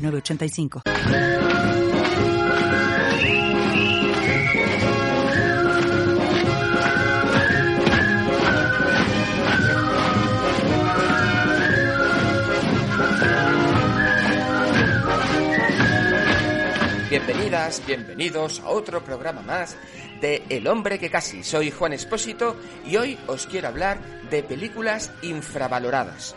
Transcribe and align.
985. 0.00 0.82
Bienvenidas, 17.10 17.82
bienvenidos 17.86 18.60
a 18.60 18.68
otro 18.70 19.04
programa 19.04 19.42
más 19.42 19.76
de 20.20 20.44
El 20.48 20.66
hombre 20.66 20.98
que 20.98 21.10
casi. 21.10 21.42
Soy 21.42 21.70
Juan 21.70 21.92
Espósito 21.92 22.56
y 22.86 22.96
hoy 22.96 23.18
os 23.26 23.46
quiero 23.46 23.68
hablar 23.68 24.00
de 24.30 24.42
películas 24.42 25.12
infravaloradas 25.22 26.36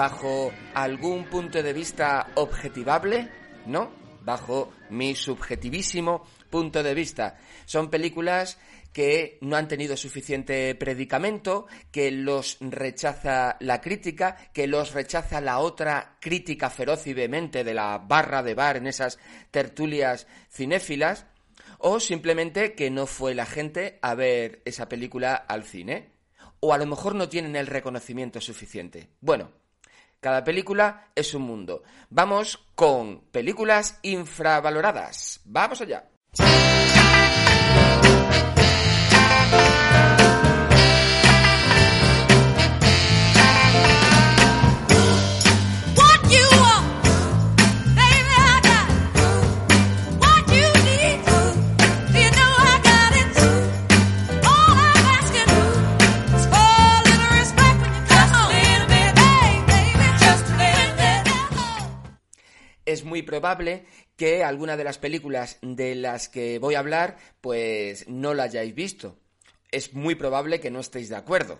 bajo 0.00 0.50
algún 0.72 1.26
punto 1.26 1.62
de 1.62 1.74
vista 1.74 2.28
objetivable, 2.36 3.28
¿no? 3.66 3.92
Bajo 4.22 4.72
mi 4.88 5.14
subjetivísimo 5.14 6.24
punto 6.48 6.82
de 6.82 6.94
vista. 6.94 7.36
Son 7.66 7.90
películas 7.90 8.56
que 8.94 9.36
no 9.42 9.56
han 9.58 9.68
tenido 9.68 9.98
suficiente 9.98 10.74
predicamento, 10.74 11.66
que 11.90 12.10
los 12.10 12.56
rechaza 12.62 13.58
la 13.60 13.82
crítica, 13.82 14.38
que 14.54 14.66
los 14.66 14.94
rechaza 14.94 15.42
la 15.42 15.58
otra 15.58 16.16
crítica 16.18 16.70
feroz 16.70 17.06
y 17.06 17.12
vehemente 17.12 17.62
de 17.62 17.74
la 17.74 17.98
barra 17.98 18.42
de 18.42 18.54
bar 18.54 18.78
en 18.78 18.86
esas 18.86 19.18
tertulias 19.50 20.26
cinéfilas, 20.50 21.26
o 21.76 22.00
simplemente 22.00 22.72
que 22.72 22.88
no 22.90 23.06
fue 23.06 23.34
la 23.34 23.44
gente 23.44 23.98
a 24.00 24.14
ver 24.14 24.62
esa 24.64 24.88
película 24.88 25.34
al 25.34 25.64
cine, 25.64 26.08
o 26.60 26.72
a 26.72 26.78
lo 26.78 26.86
mejor 26.86 27.14
no 27.14 27.28
tienen 27.28 27.54
el 27.54 27.66
reconocimiento 27.66 28.40
suficiente. 28.40 29.10
Bueno, 29.20 29.59
cada 30.20 30.44
película 30.44 31.08
es 31.14 31.34
un 31.34 31.42
mundo. 31.42 31.82
Vamos 32.10 32.64
con 32.74 33.22
películas 33.32 33.98
infravaloradas. 34.02 35.40
Vamos 35.44 35.80
allá. 35.80 36.04
Muy 63.20 63.26
probable 63.26 63.84
que 64.16 64.42
alguna 64.42 64.78
de 64.78 64.84
las 64.84 64.96
películas 64.96 65.58
de 65.60 65.94
las 65.94 66.30
que 66.30 66.58
voy 66.58 66.74
a 66.74 66.78
hablar, 66.78 67.18
pues 67.42 68.08
no 68.08 68.32
la 68.32 68.44
hayáis 68.44 68.74
visto. 68.74 69.18
Es 69.70 69.92
muy 69.92 70.14
probable 70.14 70.58
que 70.58 70.70
no 70.70 70.80
estéis 70.80 71.10
de 71.10 71.16
acuerdo. 71.16 71.58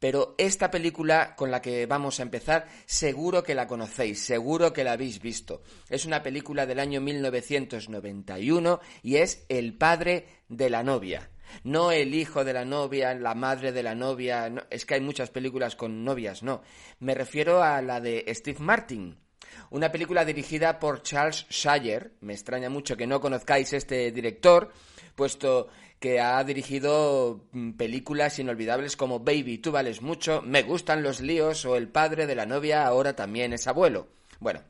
Pero 0.00 0.34
esta 0.38 0.72
película 0.72 1.36
con 1.36 1.52
la 1.52 1.62
que 1.62 1.86
vamos 1.86 2.18
a 2.18 2.24
empezar, 2.24 2.66
seguro 2.84 3.44
que 3.44 3.54
la 3.54 3.68
conocéis, 3.68 4.24
seguro 4.24 4.72
que 4.72 4.82
la 4.82 4.94
habéis 4.94 5.20
visto. 5.20 5.62
Es 5.88 6.04
una 6.04 6.20
película 6.24 6.66
del 6.66 6.80
año 6.80 7.00
1991 7.00 8.80
y 9.04 9.16
es 9.16 9.46
El 9.48 9.78
padre 9.78 10.26
de 10.48 10.68
la 10.68 10.82
novia. 10.82 11.30
No 11.62 11.92
el 11.92 12.12
hijo 12.12 12.44
de 12.44 12.54
la 12.54 12.64
novia, 12.64 13.14
la 13.14 13.36
madre 13.36 13.70
de 13.70 13.84
la 13.84 13.94
novia, 13.94 14.52
es 14.68 14.84
que 14.84 14.94
hay 14.94 15.00
muchas 15.00 15.30
películas 15.30 15.76
con 15.76 16.02
novias, 16.02 16.42
no. 16.42 16.62
Me 16.98 17.14
refiero 17.14 17.62
a 17.62 17.80
la 17.82 18.00
de 18.00 18.24
Steve 18.34 18.58
Martin, 18.58 19.22
una 19.70 19.90
película 19.90 20.24
dirigida 20.24 20.78
por 20.78 21.02
Charles 21.02 21.46
Shire. 21.48 22.12
Me 22.20 22.32
extraña 22.32 22.70
mucho 22.70 22.96
que 22.96 23.06
no 23.06 23.20
conozcáis 23.20 23.72
este 23.72 24.10
director, 24.12 24.70
puesto 25.14 25.68
que 26.02 26.20
ha 26.20 26.42
dirigido 26.42 27.46
mm, 27.52 27.72
películas 27.72 28.38
inolvidables 28.38 28.96
como 28.96 29.20
Baby, 29.20 29.58
tú 29.58 29.70
vales 29.70 30.02
mucho, 30.02 30.42
Me 30.42 30.62
gustan 30.62 31.02
los 31.02 31.20
líos 31.20 31.64
o 31.64 31.76
El 31.76 31.88
padre 31.88 32.26
de 32.26 32.34
la 32.34 32.44
novia 32.44 32.84
ahora 32.84 33.14
también 33.14 33.52
es 33.52 33.68
abuelo. 33.68 34.08
Bueno, 34.40 34.60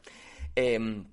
em, 0.54 1.06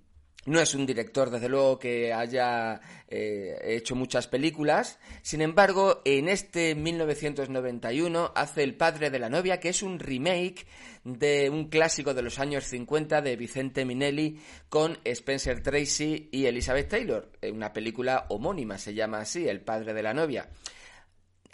no 0.46 0.60
es 0.62 0.74
un 0.74 0.86
director, 0.86 1.30
desde 1.30 1.50
luego, 1.50 1.78
que 1.78 2.14
haya 2.14 2.80
eh, 3.10 3.58
hecho 3.62 3.96
muchas 3.96 4.28
películas. 4.28 4.98
Sin 5.22 5.42
embargo, 5.42 6.02
en 6.06 6.30
este 6.30 6.76
1991 6.76 8.32
hace 8.36 8.64
El 8.64 8.76
padre 8.76 9.10
de 9.10 9.20
la 9.20 9.30
novia, 9.30 9.60
que 9.60 9.70
es 9.70 9.84
un 9.84 10.00
remake 10.00 10.66
de 11.04 11.50
un 11.50 11.68
clásico 11.68 12.14
de 12.14 12.22
los 12.22 12.40
años 12.40 12.64
50 12.66 13.22
de 13.22 13.36
Vicente 13.36 13.84
Minelli 13.84 14.40
con 14.70 14.98
Spencer 15.04 15.62
Tracy 15.62 16.30
y 16.32 16.46
Elizabeth 16.46 16.90
Taylor. 16.90 17.32
Eh, 17.42 17.52
una 17.52 17.74
película 17.74 18.26
homónima, 18.30 18.78
se 18.78 18.94
llama 18.94 19.20
así, 19.20 19.48
El 19.48 19.62
padre 19.62 19.94
de 19.94 20.04
la 20.04 20.14
novia. 20.14 20.50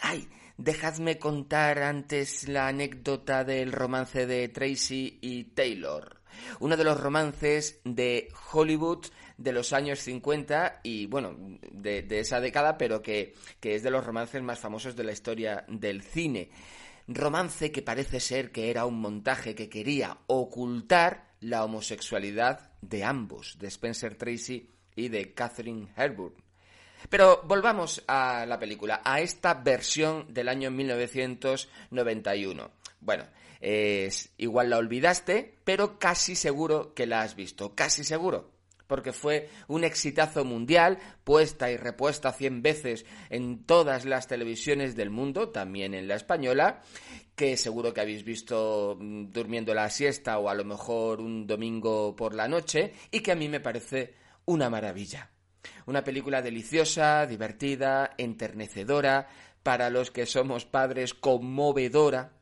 ¡Ay! 0.00 0.28
Dejadme 0.58 1.18
contar 1.18 1.80
antes 1.82 2.48
la 2.48 2.68
anécdota 2.68 3.44
del 3.44 3.72
romance 3.72 4.26
de 4.26 4.48
Tracy 4.48 5.18
y 5.20 5.44
Taylor 5.44 6.15
uno 6.60 6.76
de 6.76 6.84
los 6.84 7.00
romances 7.00 7.80
de 7.84 8.28
Hollywood 8.52 9.06
de 9.36 9.52
los 9.52 9.72
años 9.72 10.00
50 10.00 10.80
y, 10.82 11.06
bueno, 11.06 11.36
de, 11.70 12.06
esa 12.10 12.40
década, 12.40 12.78
pero 12.78 13.02
que, 13.02 13.34
que 13.60 13.74
es 13.74 13.82
de 13.82 13.90
los 13.90 14.04
romances 14.04 14.42
más 14.42 14.58
famosos 14.58 14.96
de 14.96 15.04
la 15.04 15.12
historia 15.12 15.64
del 15.68 16.02
cine. 16.02 16.50
Romance 17.08 17.70
que 17.70 17.82
parece 17.82 18.18
ser 18.18 18.50
que 18.50 18.70
era 18.70 18.84
un 18.84 19.00
montaje 19.00 19.54
que 19.54 19.68
quería 19.68 20.18
ocultar 20.26 21.34
la 21.40 21.64
homosexualidad 21.64 22.72
de 22.80 23.04
ambos, 23.04 23.58
de 23.58 23.68
Spencer 23.68 24.16
Tracy 24.16 24.70
y 24.96 25.08
de 25.08 25.34
Catherine 25.34 25.88
Hepburn. 25.96 26.34
Pero 27.08 27.42
volvamos 27.44 28.02
a 28.08 28.46
la 28.46 28.58
película, 28.58 29.02
a 29.04 29.20
esta 29.20 29.54
versión 29.54 30.32
del 30.32 30.48
año 30.48 30.70
1991. 30.70 32.70
Bueno, 33.00 33.24
es, 33.66 34.32
igual 34.36 34.70
la 34.70 34.78
olvidaste, 34.78 35.58
pero 35.64 35.98
casi 35.98 36.36
seguro 36.36 36.94
que 36.94 37.04
la 37.04 37.22
has 37.22 37.34
visto, 37.34 37.74
casi 37.74 38.04
seguro. 38.04 38.52
Porque 38.86 39.12
fue 39.12 39.48
un 39.66 39.82
exitazo 39.82 40.44
mundial, 40.44 41.00
puesta 41.24 41.68
y 41.72 41.76
repuesta 41.76 42.32
cien 42.32 42.62
veces 42.62 43.04
en 43.28 43.64
todas 43.64 44.04
las 44.04 44.28
televisiones 44.28 44.94
del 44.94 45.10
mundo, 45.10 45.48
también 45.48 45.94
en 45.94 46.06
la 46.06 46.14
española, 46.14 46.80
que 47.34 47.56
seguro 47.56 47.92
que 47.92 48.02
habéis 48.02 48.22
visto 48.22 48.96
mm, 49.00 49.32
durmiendo 49.32 49.74
la 49.74 49.90
siesta 49.90 50.38
o 50.38 50.48
a 50.48 50.54
lo 50.54 50.64
mejor 50.64 51.20
un 51.20 51.48
domingo 51.48 52.14
por 52.14 52.36
la 52.36 52.46
noche, 52.46 52.92
y 53.10 53.18
que 53.18 53.32
a 53.32 53.36
mí 53.36 53.48
me 53.48 53.58
parece 53.58 54.14
una 54.44 54.70
maravilla. 54.70 55.32
Una 55.86 56.04
película 56.04 56.40
deliciosa, 56.40 57.26
divertida, 57.26 58.12
enternecedora, 58.16 59.26
para 59.64 59.90
los 59.90 60.12
que 60.12 60.24
somos 60.24 60.64
padres 60.66 61.14
conmovedora, 61.14 62.36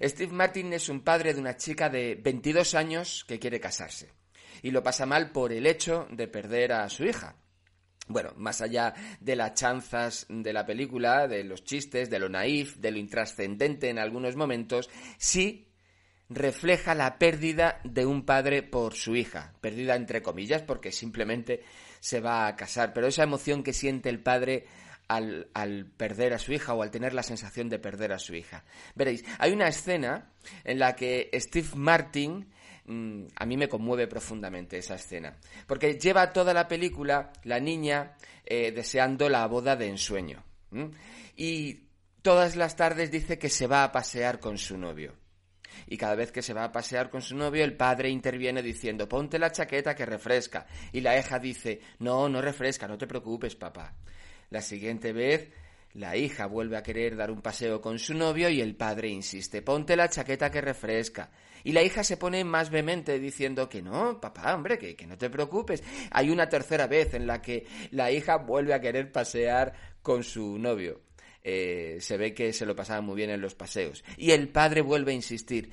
Steve 0.00 0.32
Martin 0.32 0.72
es 0.72 0.88
un 0.88 1.00
padre 1.00 1.34
de 1.34 1.40
una 1.40 1.56
chica 1.56 1.88
de 1.88 2.14
22 2.16 2.74
años 2.74 3.24
que 3.26 3.38
quiere 3.38 3.60
casarse 3.60 4.10
y 4.62 4.70
lo 4.70 4.82
pasa 4.82 5.06
mal 5.06 5.30
por 5.32 5.52
el 5.52 5.66
hecho 5.66 6.06
de 6.10 6.28
perder 6.28 6.72
a 6.72 6.88
su 6.88 7.04
hija. 7.04 7.36
Bueno, 8.08 8.32
más 8.36 8.60
allá 8.60 8.94
de 9.20 9.34
las 9.34 9.54
chanzas 9.54 10.26
de 10.28 10.52
la 10.52 10.64
película, 10.64 11.26
de 11.26 11.42
los 11.42 11.64
chistes, 11.64 12.08
de 12.08 12.20
lo 12.20 12.28
naif, 12.28 12.76
de 12.76 12.92
lo 12.92 12.98
intrascendente 12.98 13.88
en 13.88 13.98
algunos 13.98 14.36
momentos, 14.36 14.88
sí 15.18 15.66
refleja 16.28 16.94
la 16.94 17.18
pérdida 17.18 17.80
de 17.84 18.06
un 18.06 18.24
padre 18.24 18.62
por 18.62 18.94
su 18.94 19.16
hija. 19.16 19.54
Pérdida 19.60 19.96
entre 19.96 20.22
comillas 20.22 20.62
porque 20.62 20.92
simplemente 20.92 21.62
se 22.00 22.20
va 22.20 22.46
a 22.46 22.54
casar. 22.54 22.92
Pero 22.92 23.08
esa 23.08 23.24
emoción 23.24 23.62
que 23.62 23.72
siente 23.72 24.08
el 24.08 24.22
padre 24.22 24.66
al, 25.08 25.86
perder 25.96 26.34
a 26.34 26.38
su 26.38 26.52
hija 26.52 26.74
o 26.74 26.82
al 26.82 26.90
tener 26.90 27.14
la 27.14 27.22
sensación 27.22 27.68
de 27.68 27.78
perder 27.78 28.12
a 28.12 28.18
su 28.18 28.34
hija. 28.34 28.64
Veréis, 28.94 29.24
hay 29.38 29.52
una 29.52 29.68
escena 29.68 30.32
en 30.64 30.78
la 30.78 30.94
que 30.96 31.30
Steve 31.34 31.68
Martin, 31.74 32.48
mm, 32.84 33.26
a 33.36 33.46
mí 33.46 33.56
me 33.56 33.68
conmueve 33.68 34.06
profundamente 34.06 34.78
esa 34.78 34.96
escena, 34.96 35.36
porque 35.66 35.98
lleva 35.98 36.32
toda 36.32 36.52
la 36.52 36.68
película 36.68 37.32
la 37.44 37.60
niña 37.60 38.16
eh, 38.44 38.72
deseando 38.72 39.28
la 39.28 39.46
boda 39.46 39.76
de 39.76 39.88
ensueño. 39.88 40.44
Y 41.36 41.86
todas 42.22 42.56
las 42.56 42.76
tardes 42.76 43.10
dice 43.10 43.38
que 43.38 43.48
se 43.48 43.66
va 43.66 43.84
a 43.84 43.92
pasear 43.92 44.40
con 44.40 44.58
su 44.58 44.76
novio. 44.76 45.14
Y 45.86 45.96
cada 45.96 46.14
vez 46.14 46.32
que 46.32 46.42
se 46.42 46.54
va 46.54 46.64
a 46.64 46.72
pasear 46.72 47.10
con 47.10 47.22
su 47.22 47.36
novio, 47.36 47.64
el 47.64 47.76
padre 47.76 48.10
interviene 48.10 48.62
diciendo, 48.62 49.08
ponte 49.08 49.38
la 49.38 49.52
chaqueta 49.52 49.94
que 49.94 50.06
refresca. 50.06 50.66
Y 50.92 51.00
la 51.00 51.18
hija 51.18 51.38
dice, 51.38 51.80
no, 51.98 52.28
no 52.28 52.40
refresca, 52.40 52.88
no 52.88 52.98
te 52.98 53.06
preocupes, 53.06 53.54
papá. 53.54 53.94
La 54.50 54.62
siguiente 54.62 55.12
vez, 55.12 55.50
la 55.94 56.16
hija 56.16 56.46
vuelve 56.46 56.76
a 56.76 56.82
querer 56.82 57.16
dar 57.16 57.30
un 57.30 57.40
paseo 57.40 57.80
con 57.80 57.98
su 57.98 58.14
novio 58.14 58.48
y 58.48 58.60
el 58.60 58.76
padre 58.76 59.08
insiste, 59.08 59.62
ponte 59.62 59.96
la 59.96 60.08
chaqueta 60.08 60.50
que 60.50 60.60
refresca. 60.60 61.30
Y 61.64 61.72
la 61.72 61.82
hija 61.82 62.04
se 62.04 62.16
pone 62.16 62.44
más 62.44 62.70
vehemente 62.70 63.18
diciendo 63.18 63.68
que 63.68 63.82
no, 63.82 64.20
papá, 64.20 64.54
hombre, 64.54 64.78
que, 64.78 64.94
que 64.94 65.06
no 65.06 65.18
te 65.18 65.30
preocupes. 65.30 65.82
Hay 66.12 66.30
una 66.30 66.48
tercera 66.48 66.86
vez 66.86 67.14
en 67.14 67.26
la 67.26 67.42
que 67.42 67.66
la 67.90 68.12
hija 68.12 68.36
vuelve 68.36 68.74
a 68.74 68.80
querer 68.80 69.10
pasear 69.10 69.72
con 70.00 70.22
su 70.22 70.58
novio. 70.58 71.00
Eh, 71.48 71.98
se 72.00 72.16
ve 72.16 72.34
que 72.34 72.52
se 72.52 72.66
lo 72.66 72.74
pasaba 72.74 73.00
muy 73.00 73.14
bien 73.14 73.30
en 73.30 73.40
los 73.40 73.54
paseos. 73.54 74.04
Y 74.16 74.32
el 74.32 74.48
padre 74.48 74.80
vuelve 74.80 75.12
a 75.12 75.14
insistir, 75.14 75.70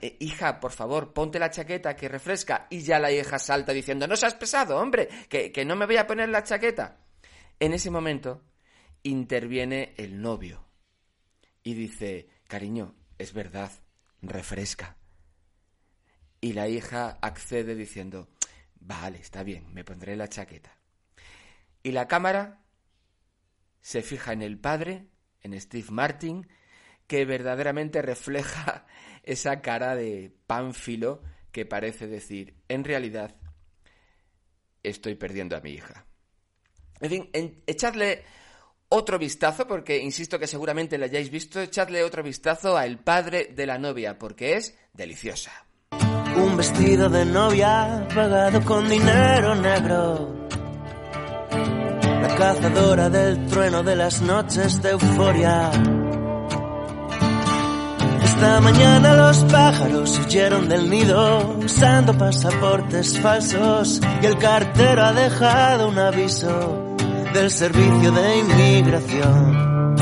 eh, 0.00 0.16
hija, 0.18 0.58
por 0.58 0.72
favor, 0.72 1.12
ponte 1.12 1.38
la 1.38 1.50
chaqueta 1.50 1.94
que 1.94 2.08
refresca. 2.08 2.66
Y 2.70 2.80
ya 2.80 2.98
la 2.98 3.12
hija 3.12 3.38
salta 3.38 3.72
diciendo, 3.72 4.06
no 4.06 4.16
seas 4.16 4.34
pesado, 4.34 4.78
hombre, 4.78 5.08
que, 5.28 5.52
que 5.52 5.64
no 5.64 5.76
me 5.76 5.86
voy 5.86 5.98
a 5.98 6.06
poner 6.06 6.30
la 6.30 6.42
chaqueta. 6.42 6.98
En 7.60 7.74
ese 7.74 7.90
momento 7.90 8.42
interviene 9.02 9.92
el 9.98 10.22
novio 10.22 10.64
y 11.62 11.74
dice, 11.74 12.30
cariño, 12.48 12.94
es 13.18 13.34
verdad, 13.34 13.70
refresca. 14.22 14.96
Y 16.40 16.54
la 16.54 16.68
hija 16.68 17.18
accede 17.20 17.74
diciendo, 17.74 18.30
vale, 18.80 19.18
está 19.18 19.42
bien, 19.42 19.74
me 19.74 19.84
pondré 19.84 20.16
la 20.16 20.28
chaqueta. 20.28 20.74
Y 21.82 21.92
la 21.92 22.08
cámara 22.08 22.64
se 23.82 24.00
fija 24.00 24.32
en 24.32 24.40
el 24.40 24.58
padre, 24.58 25.08
en 25.42 25.58
Steve 25.60 25.88
Martin, 25.90 26.48
que 27.06 27.26
verdaderamente 27.26 28.00
refleja 28.00 28.86
esa 29.22 29.60
cara 29.60 29.94
de 29.94 30.34
pánfilo 30.46 31.22
que 31.52 31.66
parece 31.66 32.06
decir, 32.06 32.54
en 32.68 32.84
realidad, 32.84 33.36
estoy 34.82 35.14
perdiendo 35.14 35.56
a 35.56 35.60
mi 35.60 35.72
hija. 35.72 36.06
En 37.00 37.10
fin, 37.10 37.62
echadle 37.66 38.24
otro 38.88 39.18
vistazo, 39.18 39.66
porque 39.66 39.98
insisto 39.98 40.38
que 40.38 40.46
seguramente 40.46 40.98
la 40.98 41.06
hayáis 41.06 41.30
visto, 41.30 41.60
echadle 41.60 42.02
otro 42.02 42.22
vistazo 42.22 42.76
a 42.76 42.84
El 42.84 42.98
padre 42.98 43.52
de 43.54 43.66
la 43.66 43.78
novia, 43.78 44.18
porque 44.18 44.56
es 44.56 44.76
deliciosa. 44.92 45.52
Un 46.36 46.56
vestido 46.56 47.08
de 47.08 47.24
novia 47.24 48.06
pagado 48.14 48.64
con 48.64 48.88
dinero 48.88 49.54
negro 49.54 50.40
la 52.20 52.34
cazadora 52.36 53.08
del 53.08 53.46
trueno 53.46 53.82
de 53.82 53.96
las 53.96 54.20
noches 54.20 54.82
de 54.82 54.90
euforia. 54.90 55.70
Esta 58.22 58.60
mañana 58.60 59.14
los 59.14 59.44
pájaros 59.44 60.18
huyeron 60.18 60.68
del 60.68 60.88
nido 60.88 61.56
usando 61.58 62.16
pasaportes 62.16 63.18
falsos 63.20 64.00
y 64.22 64.26
el 64.26 64.38
cartero 64.38 65.04
ha 65.04 65.12
dejado 65.12 65.88
un 65.88 65.98
aviso 65.98 66.89
del 67.32 67.50
servicio 67.50 68.12
de 68.12 68.38
inmigración. 68.38 69.96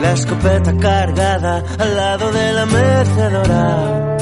La 0.00 0.12
escopeta 0.12 0.76
cargada 0.76 1.64
al 1.78 1.96
lado 1.96 2.32
de 2.32 2.52
la 2.52 2.66
mecedora. 2.66 4.16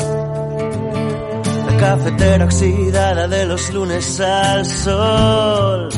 La 1.66 1.76
cafetera 1.78 2.44
oxidada 2.44 3.28
de 3.28 3.46
los 3.46 3.72
lunes 3.72 4.20
al 4.20 4.64
sol 4.64 5.88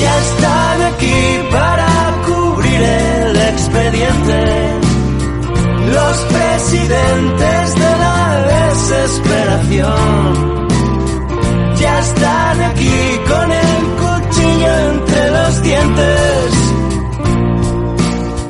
ya 0.00 0.18
están 0.18 0.82
aquí 0.82 1.48
para 1.50 1.86
cubrir 2.26 2.82
el 2.82 3.36
expediente. 3.36 4.80
Los 5.92 6.16
presidentes 6.32 7.74
de 7.74 7.96
la 7.98 8.44
desesperación 8.70 10.55
ya 11.80 11.98
están 12.00 12.62
aquí 12.62 13.18
con 13.28 13.52
el 13.52 13.84
cuchillo 14.02 14.78
entre 14.90 15.30
los 15.30 15.62
dientes. 15.62 16.52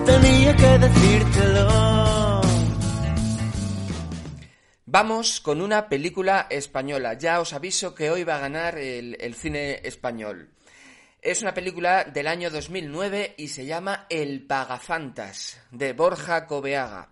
Tenía 0.06 0.56
que 0.56 0.78
decírtelo. 0.78 1.96
Vamos 4.86 5.40
con 5.40 5.60
una 5.60 5.88
película 5.88 6.46
española. 6.48 7.14
Ya 7.14 7.40
os 7.40 7.52
aviso 7.52 7.94
que 7.94 8.10
hoy 8.10 8.24
va 8.24 8.36
a 8.36 8.40
ganar 8.40 8.78
el, 8.78 9.16
el 9.20 9.34
cine 9.34 9.80
español. 9.84 10.50
Es 11.20 11.42
una 11.42 11.52
película 11.54 12.04
del 12.04 12.28
año 12.28 12.50
2009 12.50 13.34
y 13.36 13.48
se 13.48 13.66
llama 13.66 14.06
El 14.08 14.46
Pagafantas, 14.46 15.60
de 15.72 15.92
Borja 15.92 16.46
Cobeaga. 16.46 17.08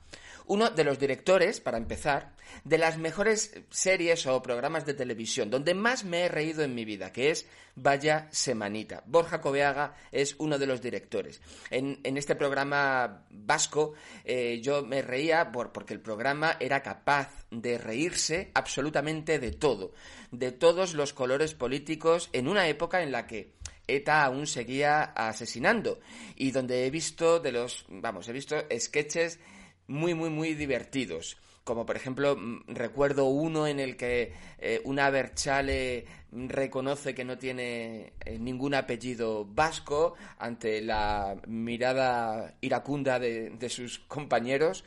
Uno 0.47 0.71
de 0.71 0.85
los 0.85 0.99
directores, 0.99 1.61
para 1.61 1.79
empezar, 1.79 2.35
de 2.65 2.79
las 2.79 2.99
mejores 2.99 3.53
series 3.71 4.27
o 4.27 4.43
programas 4.43 4.85
de 4.85 4.95
televisión, 4.95 5.51
donde 5.51 5.75
más 5.75 6.05
me 6.05 6.23
he 6.23 6.29
reído 6.29 6.63
en 6.63 6.75
mi 6.75 6.85
vida, 6.85 7.13
que 7.13 7.31
es 7.31 7.47
Vaya 7.77 8.29
Semanita. 8.31 9.03
Borja 9.07 9.41
Cobeaga 9.41 9.97
es 10.13 10.37
uno 10.39 10.59
de 10.59 10.67
los 10.67 10.81
directores. 10.81 11.41
En, 11.71 11.99
este 12.17 12.37
programa 12.37 13.25
vasco 13.31 13.95
eh, 14.25 14.61
yo 14.63 14.83
me 14.83 15.03
reía 15.03 15.51
porque 15.51 15.95
el 15.95 16.01
programa 16.01 16.57
era 16.61 16.83
capaz 16.83 17.47
de 17.51 17.79
reírse 17.79 18.51
absolutamente 18.55 19.39
de 19.39 19.53
todo, 19.53 19.93
de 20.31 20.53
todos 20.53 20.95
los 20.95 21.13
colores 21.13 21.55
políticos, 21.55 22.29
en 22.33 22.49
una 22.49 22.69
época 22.69 23.03
en 23.03 23.13
la 23.13 23.27
que 23.27 23.55
ETA 23.87 24.25
aún 24.25 24.47
seguía 24.47 25.03
asesinando 25.03 26.01
y 26.37 26.53
donde 26.53 26.87
he 26.87 26.91
visto 26.91 27.41
de 27.41 27.53
los, 27.53 27.85
vamos, 27.89 28.29
he 28.29 28.33
visto 28.33 28.57
sketches 28.79 29.39
muy, 29.87 30.15
muy, 30.15 30.31
muy 30.31 30.55
divertidos. 30.55 31.37
Como 31.65 31.87
por 31.87 31.97
ejemplo, 31.97 32.37
mm, 32.37 32.65
recuerdo 32.69 33.27
uno 33.27 33.67
en 33.67 33.81
el 33.81 33.97
que 33.97 34.33
eh, 34.59 34.81
una 34.85 35.11
Berchale 35.11 36.05
reconoce 36.33 37.15
que 37.15 37.25
no 37.25 37.39
tiene 37.39 38.13
eh, 38.25 38.39
ningún 38.39 38.75
apellido 38.75 39.45
vasco 39.45 40.15
ante 40.39 40.83
la 40.83 41.37
mirada 41.47 42.55
iracunda 42.61 43.19
de, 43.19 43.69
sus 43.69 44.01
compañeros. 44.01 44.85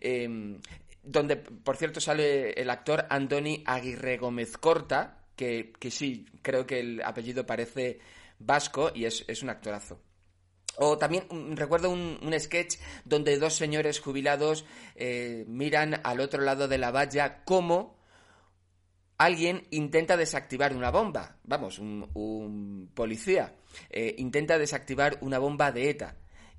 Em, 0.00 0.58
donde, 1.02 1.36
por 1.36 1.76
cierto, 1.76 2.00
sale 2.00 2.50
el 2.52 2.68
actor 2.68 3.06
Andoni 3.08 3.62
Aguirre 3.64 4.18
Gómez 4.18 4.58
Corta, 4.58 5.24
que, 5.34 5.72
que 5.78 5.90
sí, 5.90 6.26
creo 6.42 6.66
que 6.66 6.80
el 6.80 7.02
apellido 7.02 7.46
parece 7.46 8.00
vasco 8.38 8.90
y 8.94 9.04
es, 9.04 9.42
un 9.42 9.50
actorazo. 9.50 10.00
O 10.78 10.96
también 10.96 11.24
mm, 11.30 11.54
recuerdo 11.54 11.90
un, 11.90 12.34
sketch 12.38 12.76
donde 13.04 13.38
dos 13.38 13.54
señores 13.54 14.00
jubilados 14.00 14.64
eh, 14.94 15.44
miran 15.48 16.00
al 16.04 16.20
otro 16.20 16.42
lado 16.42 16.68
de 16.68 16.78
la 16.78 16.90
valla 16.90 17.44
como 17.44 17.98
alguien 19.18 19.66
intenta 19.70 20.16
desactivar 20.16 20.74
una 20.74 20.90
bomba. 20.90 21.36
Vamos, 21.44 21.78
un, 21.78 22.90
policía 22.94 23.54
eh, 23.90 24.14
intenta 24.18 24.58
desactivar 24.58 25.18
una 25.20 25.38
bomba 25.38 25.72
de 25.72 25.90
ETA 25.90 26.16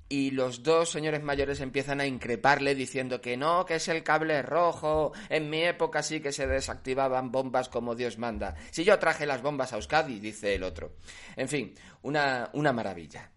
y 0.08 0.32
los 0.32 0.62
dos 0.62 0.90
señores 0.90 1.22
mayores 1.22 1.60
empiezan 1.60 2.00
a 2.00 2.06
increparle 2.06 2.74
diciendo 2.74 3.20
que 3.20 3.36
no, 3.36 3.64
que 3.64 3.76
es 3.76 3.88
el 3.88 4.02
cable 4.02 4.42
rojo, 4.42 5.12
en 5.28 5.48
mi 5.48 5.62
época 5.62 6.02
sí 6.02 6.20
que 6.20 6.32
se 6.32 6.48
desactivaban 6.48 7.30
bombas 7.30 7.68
como 7.68 7.94
Dios 7.94 8.18
manda. 8.18 8.56
Si 8.72 8.84
yo 8.84 8.98
traje 8.98 9.24
las 9.24 9.40
bombas 9.40 9.72
a 9.72 9.76
Euskadi, 9.76 10.18
dice 10.18 10.54
el 10.54 10.64
otro. 10.64 10.96
En 11.36 11.48
fin, 11.48 11.74
una, 12.02 12.50
una 12.54 12.72
maravilla. 12.72 13.30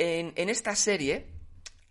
En, 0.00 0.48
esta 0.48 0.76
serie, 0.76 1.26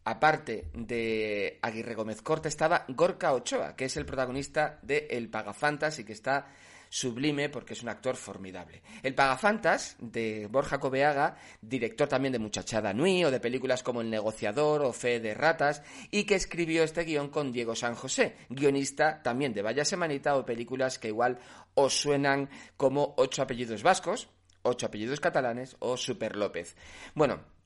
aparte 0.05 0.69
de 0.73 1.59
Aguirre 1.61 1.93
Gómez 1.93 2.21
Corte, 2.21 2.47
estaba 2.47 2.85
Gorka 2.87 3.33
Ochoa, 3.33 3.75
que 3.75 3.83
es 3.83 3.97
el 3.97 4.05
protagonista 4.05 4.79
de 4.81 5.07
El 5.11 5.29
Pagafantas 5.29 5.99
y 5.99 6.05
que 6.05 6.13
está 6.13 6.47
sublime 6.87 7.49
porque 7.49 7.73
es 7.73 7.83
un 7.83 7.89
actor 7.89 8.15
formidable. 8.15 8.81
El 9.03 9.13
Pagafantas, 9.13 9.97
de 9.99 10.47
Borja 10.49 10.79
Cobeaga, 10.79 11.35
director 11.59 12.07
también 12.07 12.31
de 12.31 12.39
Muchachada 12.39 12.93
Nui 12.93 13.25
o 13.25 13.29
de 13.29 13.41
películas 13.41 13.83
como 13.83 13.99
El 13.99 14.09
negociador 14.09 14.83
o 14.83 14.93
Fe 14.93 15.19
de 15.19 15.33
ratas, 15.33 15.83
y 16.09 16.23
que 16.23 16.35
escribió 16.35 16.83
este 16.83 17.03
guion 17.03 17.27
con 17.27 17.51
Diego 17.51 17.75
San 17.75 17.95
José, 17.95 18.37
guionista 18.47 19.21
también 19.21 19.51
de 19.51 19.63
Vaya 19.63 19.83
Semanita 19.83 20.37
o 20.37 20.45
películas 20.45 20.97
que 20.97 21.09
igual 21.09 21.39
os 21.75 21.93
suenan 21.93 22.49
como 22.77 23.15
Ocho 23.17 23.41
apellidos 23.41 23.83
vascos, 23.83 24.29
Ocho 24.61 24.85
apellidos 24.85 25.19
catalanes 25.19 25.75
o 25.79 25.97
Super 25.97 26.37
López. 26.37 26.77
Bueno, 27.13 27.56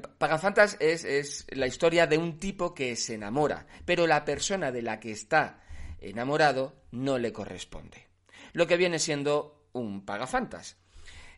Pagafantas 0.00 0.76
es, 0.80 1.04
es, 1.04 1.46
la 1.50 1.66
historia 1.66 2.06
de 2.06 2.18
un 2.18 2.38
tipo 2.38 2.74
que 2.74 2.96
se 2.96 3.14
enamora, 3.14 3.66
pero 3.84 4.06
la 4.06 4.24
persona 4.24 4.72
de 4.72 4.82
la 4.82 5.00
que 5.00 5.12
está 5.12 5.62
enamorado 6.00 6.74
no 6.92 7.18
le 7.18 7.32
corresponde 7.32 8.14
lo 8.54 8.66
que 8.66 8.78
viene 8.78 8.98
siendo 8.98 9.68
un 9.72 10.06
pagafantas. 10.06 10.76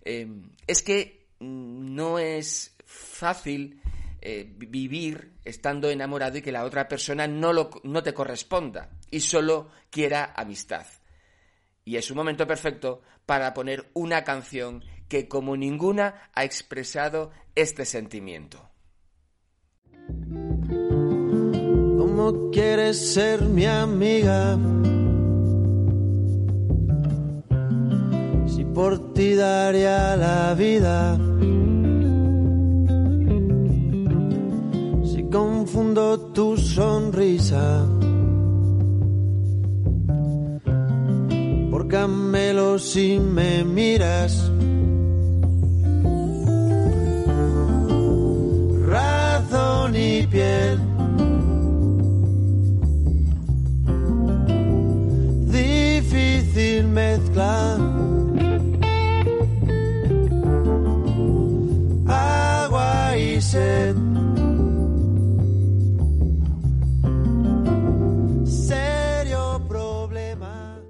Eh, 0.05 0.29
es 0.67 0.83
que 0.83 1.27
no 1.41 2.21
es 2.21 2.77
fácil 2.85 3.81
eh, 4.21 4.55
vivir 4.57 5.33
estando 5.45 5.91
enamorado 5.91 6.39
y 6.39 6.43
que 6.43 6.53
la 6.53 6.65
otra 6.65 6.87
persona 6.87 7.27
no, 7.27 7.53
lo, 7.53 7.71
no 7.83 8.03
te 8.03 8.15
corresponda 8.15 8.91
y 9.11 9.21
solo 9.21 9.71
quiera 9.91 10.33
amistad. 10.37 10.87
Y 11.85 11.97
es 11.97 12.11
un 12.11 12.17
momento 12.17 12.47
perfecto 12.47 13.03
para 13.25 13.53
poner 13.55 13.91
una 13.95 14.23
canción 14.23 14.85
que 15.09 15.27
como 15.29 15.57
ninguna 15.57 16.31
ha 16.35 16.45
expresado 16.45 17.33
este 17.57 17.85
sentimiento. 17.85 18.61
no 22.17 22.51
quieres 22.51 23.13
ser 23.15 23.43
mi 23.43 23.67
amiga. 23.67 24.59
Si 28.47 28.65
por 28.65 29.13
ti 29.13 29.35
daría 29.35 30.17
la 30.17 30.55
vida. 30.55 31.19
Si 35.05 35.23
confundo 35.31 36.33
tu 36.33 36.57
sonrisa. 36.57 37.87
Por 41.71 41.87
camelo 41.89 42.79
si 42.79 43.19
me 43.21 43.63
miras. 43.63 44.56
Agua 62.09 63.17
y 63.19 63.43
sed. 63.43 63.95
Serio 68.47 69.67
problema. 69.69 70.81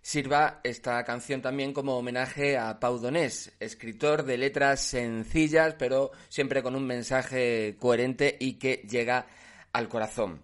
Sirva 0.00 0.60
esta 0.64 1.04
canción 1.04 1.42
también 1.42 1.74
como 1.74 1.98
homenaje 1.98 2.56
a 2.56 2.80
Pau 2.80 2.98
Donés, 2.98 3.52
escritor 3.60 4.24
de 4.24 4.38
letras 4.38 4.80
sencillas, 4.80 5.74
pero 5.78 6.12
siempre 6.30 6.62
con 6.62 6.76
un 6.76 6.86
mensaje 6.86 7.76
coherente 7.78 8.38
y 8.40 8.54
que 8.54 8.86
llega 8.88 9.26
al 9.74 9.90
corazón. 9.90 10.40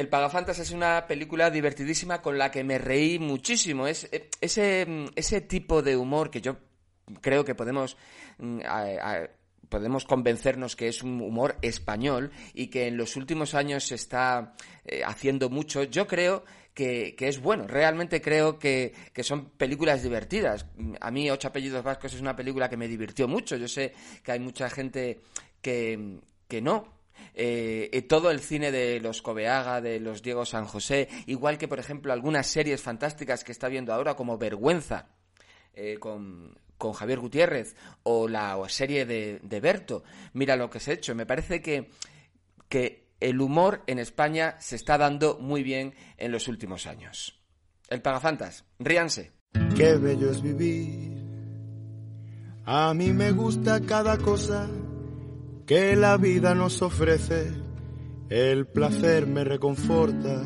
El 0.00 0.08
Pagafantas 0.08 0.58
es 0.58 0.70
una 0.70 1.06
película 1.06 1.50
divertidísima 1.50 2.22
con 2.22 2.38
la 2.38 2.50
que 2.50 2.64
me 2.64 2.78
reí 2.78 3.18
muchísimo. 3.18 3.86
Es 3.86 4.08
eh, 4.12 4.30
ese, 4.40 4.86
ese 5.14 5.42
tipo 5.42 5.82
de 5.82 5.94
humor 5.94 6.30
que 6.30 6.40
yo 6.40 6.56
creo 7.20 7.44
que 7.44 7.54
podemos 7.54 7.98
mm, 8.38 8.60
podemos 9.68 10.06
convencernos 10.06 10.74
que 10.74 10.88
es 10.88 11.02
un 11.02 11.20
humor 11.20 11.56
español 11.60 12.30
y 12.54 12.68
que 12.68 12.86
en 12.86 12.96
los 12.96 13.14
últimos 13.16 13.54
años 13.54 13.84
se 13.84 13.96
está 13.96 14.54
eh, 14.86 15.02
haciendo 15.04 15.50
mucho. 15.50 15.82
Yo 15.82 16.06
creo 16.06 16.44
que, 16.72 17.14
que 17.14 17.28
es 17.28 17.38
bueno, 17.38 17.66
realmente 17.66 18.22
creo 18.22 18.58
que, 18.58 18.94
que 19.12 19.22
son 19.22 19.50
películas 19.50 20.02
divertidas. 20.02 20.64
A 21.00 21.10
mí 21.10 21.30
Ocho 21.30 21.48
apellidos 21.48 21.84
vascos 21.84 22.14
es 22.14 22.22
una 22.22 22.34
película 22.34 22.70
que 22.70 22.78
me 22.78 22.88
divirtió 22.88 23.28
mucho. 23.28 23.56
Yo 23.56 23.68
sé 23.68 23.92
que 24.22 24.32
hay 24.32 24.40
mucha 24.40 24.70
gente 24.70 25.20
que, 25.60 26.20
que 26.48 26.62
no, 26.62 26.99
eh, 27.34 27.90
eh, 27.92 28.02
todo 28.02 28.30
el 28.30 28.40
cine 28.40 28.70
de 28.70 29.00
los 29.00 29.22
Cobeaga, 29.22 29.80
de 29.80 30.00
los 30.00 30.22
Diego 30.22 30.44
San 30.44 30.64
José, 30.66 31.08
igual 31.26 31.58
que, 31.58 31.68
por 31.68 31.78
ejemplo, 31.78 32.12
algunas 32.12 32.46
series 32.46 32.82
fantásticas 32.82 33.44
que 33.44 33.52
está 33.52 33.68
viendo 33.68 33.92
ahora, 33.92 34.14
como 34.14 34.38
Vergüenza, 34.38 35.08
eh, 35.74 35.98
con, 35.98 36.58
con 36.78 36.92
Javier 36.92 37.20
Gutiérrez, 37.20 37.76
o 38.02 38.28
la 38.28 38.58
serie 38.68 39.06
de, 39.06 39.40
de 39.42 39.60
Berto. 39.60 40.02
Mira 40.32 40.56
lo 40.56 40.70
que 40.70 40.80
se 40.80 40.90
ha 40.90 40.94
hecho. 40.94 41.14
Me 41.14 41.26
parece 41.26 41.62
que, 41.62 41.90
que 42.68 43.10
el 43.20 43.40
humor 43.40 43.82
en 43.86 43.98
España 43.98 44.56
se 44.60 44.76
está 44.76 44.98
dando 44.98 45.38
muy 45.38 45.62
bien 45.62 45.94
en 46.16 46.32
los 46.32 46.48
últimos 46.48 46.86
años. 46.86 47.40
El 47.88 48.02
Pagafantas, 48.02 48.64
ríanse. 48.78 49.32
Qué 49.76 49.96
bello 49.96 50.30
es 50.30 50.40
vivir. 50.42 51.20
A 52.64 52.94
mí 52.94 53.12
me 53.12 53.32
gusta 53.32 53.80
cada 53.80 54.16
cosa 54.16 54.68
que 55.70 55.94
la 55.94 56.16
vida 56.16 56.52
nos 56.56 56.82
ofrece. 56.82 57.52
El 58.28 58.66
placer 58.66 59.28
me 59.28 59.44
reconforta, 59.44 60.42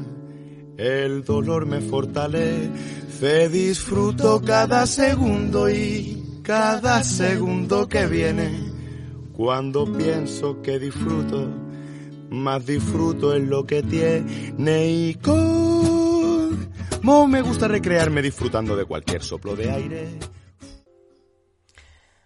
el 0.76 1.24
dolor 1.24 1.64
me 1.64 1.80
fortalece. 1.80 3.48
Disfruto 3.48 4.42
cada 4.42 4.86
segundo 4.86 5.70
y 5.70 6.42
cada 6.42 7.02
segundo 7.02 7.88
que 7.88 8.06
viene. 8.06 8.70
Cuando 9.32 9.90
pienso 9.90 10.60
que 10.60 10.78
disfruto, 10.78 11.48
más 12.28 12.66
disfruto 12.66 13.34
en 13.34 13.48
lo 13.48 13.64
que 13.64 13.82
tiene 13.82 14.90
y 14.90 15.14
como 15.14 16.58
me 17.28 17.40
gusta 17.40 17.66
recrearme 17.66 18.20
disfrutando 18.20 18.76
de 18.76 18.84
cualquier 18.84 19.22
soplo 19.22 19.56
de 19.56 19.70
aire. 19.70 20.18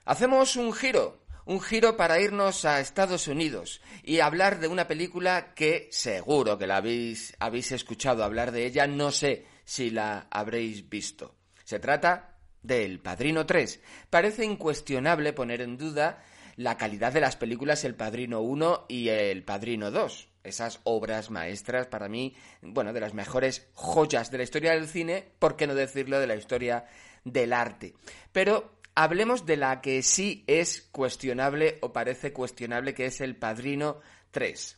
Hacemos 0.04 0.56
un 0.56 0.72
giro, 0.72 1.27
un 1.48 1.62
giro 1.62 1.96
para 1.96 2.20
irnos 2.20 2.66
a 2.66 2.78
Estados 2.78 3.26
Unidos 3.26 3.80
y 4.02 4.20
hablar 4.20 4.60
de 4.60 4.68
una 4.68 4.86
película 4.86 5.54
que 5.54 5.88
seguro 5.90 6.58
que 6.58 6.66
la 6.66 6.76
habéis, 6.76 7.34
habéis 7.40 7.72
escuchado 7.72 8.22
hablar 8.22 8.52
de 8.52 8.66
ella, 8.66 8.86
no 8.86 9.10
sé 9.10 9.46
si 9.64 9.88
la 9.88 10.26
habréis 10.30 10.90
visto. 10.90 11.36
Se 11.64 11.80
trata 11.80 12.36
de 12.62 12.84
El 12.84 13.00
Padrino 13.00 13.46
3. 13.46 13.80
Parece 14.10 14.44
incuestionable 14.44 15.32
poner 15.32 15.62
en 15.62 15.78
duda 15.78 16.22
la 16.56 16.76
calidad 16.76 17.14
de 17.14 17.22
las 17.22 17.36
películas 17.36 17.82
El 17.84 17.94
Padrino 17.94 18.42
1 18.42 18.84
y 18.86 19.08
El 19.08 19.42
Padrino 19.42 19.90
2. 19.90 20.28
Esas 20.44 20.80
obras 20.84 21.30
maestras 21.30 21.86
para 21.86 22.10
mí, 22.10 22.36
bueno, 22.60 22.92
de 22.92 23.00
las 23.00 23.14
mejores 23.14 23.68
joyas 23.72 24.30
de 24.30 24.36
la 24.36 24.44
historia 24.44 24.72
del 24.72 24.86
cine, 24.86 25.32
por 25.38 25.56
qué 25.56 25.66
no 25.66 25.74
decirlo 25.74 26.20
de 26.20 26.26
la 26.26 26.36
historia 26.36 26.84
del 27.24 27.54
arte. 27.54 27.94
Pero 28.32 28.77
hablemos 28.98 29.46
de 29.46 29.56
la 29.56 29.80
que 29.80 30.02
sí 30.02 30.42
es 30.48 30.82
cuestionable 30.90 31.78
o 31.82 31.92
parece 31.92 32.32
cuestionable, 32.32 32.94
que 32.94 33.06
es 33.06 33.20
El 33.20 33.36
Padrino 33.36 34.00
3. 34.32 34.76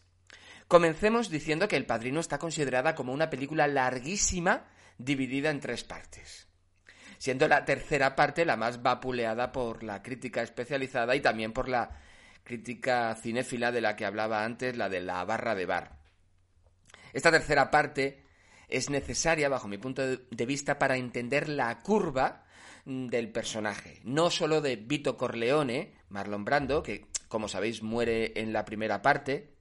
Comencemos 0.68 1.30
diciendo 1.30 1.66
que 1.68 1.76
El 1.76 1.86
Padrino 1.86 2.20
está 2.20 2.38
considerada 2.38 2.94
como 2.94 3.14
una 3.14 3.30
película 3.30 3.66
larguísima 3.66 4.66
dividida 4.98 5.48
en 5.50 5.60
tres 5.60 5.84
partes 5.84 6.46
siendo 7.16 7.48
la 7.48 7.66
tercera 7.66 8.16
parte 8.16 8.46
la 8.46 8.56
más 8.56 8.82
vapuleada 8.82 9.52
por 9.52 9.82
la 9.82 10.02
crítica 10.02 10.40
especializada 10.40 11.14
y 11.14 11.20
también 11.20 11.52
por 11.52 11.68
la 11.68 11.90
crítica 12.44 13.14
cinéfila 13.14 13.72
de 13.72 13.82
la 13.82 13.94
que 13.94 14.06
hablaba 14.06 14.42
antes, 14.42 14.74
la 14.74 14.88
de 14.88 15.02
la 15.02 15.22
barra 15.26 15.54
de 15.54 15.66
bar. 15.66 15.98
Esta 17.12 17.30
tercera 17.30 17.70
parte 17.70 18.24
es 18.68 18.88
necesaria, 18.88 19.50
bajo 19.50 19.68
mi 19.68 19.76
punto 19.76 20.02
de 20.06 20.46
vista, 20.46 20.78
para 20.78 20.96
entender 20.96 21.50
la 21.50 21.78
curva 21.80 22.44
del 22.84 23.30
personaje, 23.30 24.00
no 24.04 24.30
solo 24.30 24.60
de 24.60 24.76
Vito 24.76 25.16
Corleone, 25.16 25.94
Marlon 26.08 26.44
Brando, 26.44 26.82
que 26.82 27.06
como 27.28 27.48
sabéis 27.48 27.82
muere 27.82 28.32
en 28.40 28.52
la 28.52 28.64
primera 28.64 29.02
parte. 29.02 29.54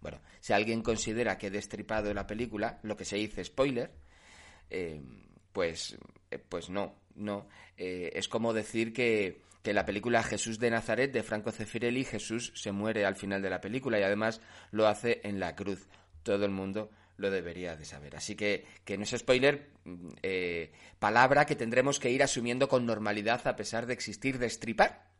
Bueno, 0.00 0.20
si 0.40 0.52
alguien 0.52 0.82
considera 0.82 1.38
que 1.38 1.46
he 1.46 1.50
destripado 1.50 2.12
la 2.12 2.26
película, 2.26 2.80
lo 2.82 2.96
que 2.96 3.04
se 3.04 3.16
dice 3.16 3.44
spoiler, 3.44 3.92
eh, 4.68 5.00
pues, 5.52 5.96
eh, 6.30 6.38
pues 6.38 6.70
no, 6.70 6.96
no. 7.14 7.48
Eh, 7.76 8.10
es 8.14 8.26
como 8.26 8.52
decir 8.52 8.92
que, 8.92 9.42
que 9.62 9.72
la 9.72 9.84
película 9.84 10.24
Jesús 10.24 10.58
de 10.58 10.70
Nazaret 10.70 11.12
de 11.12 11.22
Franco 11.22 11.52
Cefirelli, 11.52 12.04
Jesús 12.04 12.52
se 12.56 12.72
muere 12.72 13.04
al 13.06 13.14
final 13.14 13.42
de 13.42 13.50
la 13.50 13.60
película 13.60 14.00
y 14.00 14.02
además 14.02 14.40
lo 14.72 14.88
hace 14.88 15.20
en 15.22 15.38
la 15.38 15.54
cruz. 15.54 15.86
Todo 16.24 16.44
el 16.44 16.50
mundo 16.50 16.90
lo 17.16 17.30
debería 17.30 17.76
de 17.76 17.84
saber. 17.84 18.16
Así 18.16 18.34
que, 18.34 18.66
que 18.84 18.96
no 18.96 19.04
es 19.04 19.10
spoiler, 19.10 19.70
eh, 20.22 20.72
palabra 20.98 21.46
que 21.46 21.56
tendremos 21.56 21.98
que 21.98 22.10
ir 22.10 22.22
asumiendo 22.22 22.68
con 22.68 22.86
normalidad 22.86 23.46
a 23.46 23.56
pesar 23.56 23.86
de 23.86 23.94
existir 23.94 24.38
destripar, 24.38 25.10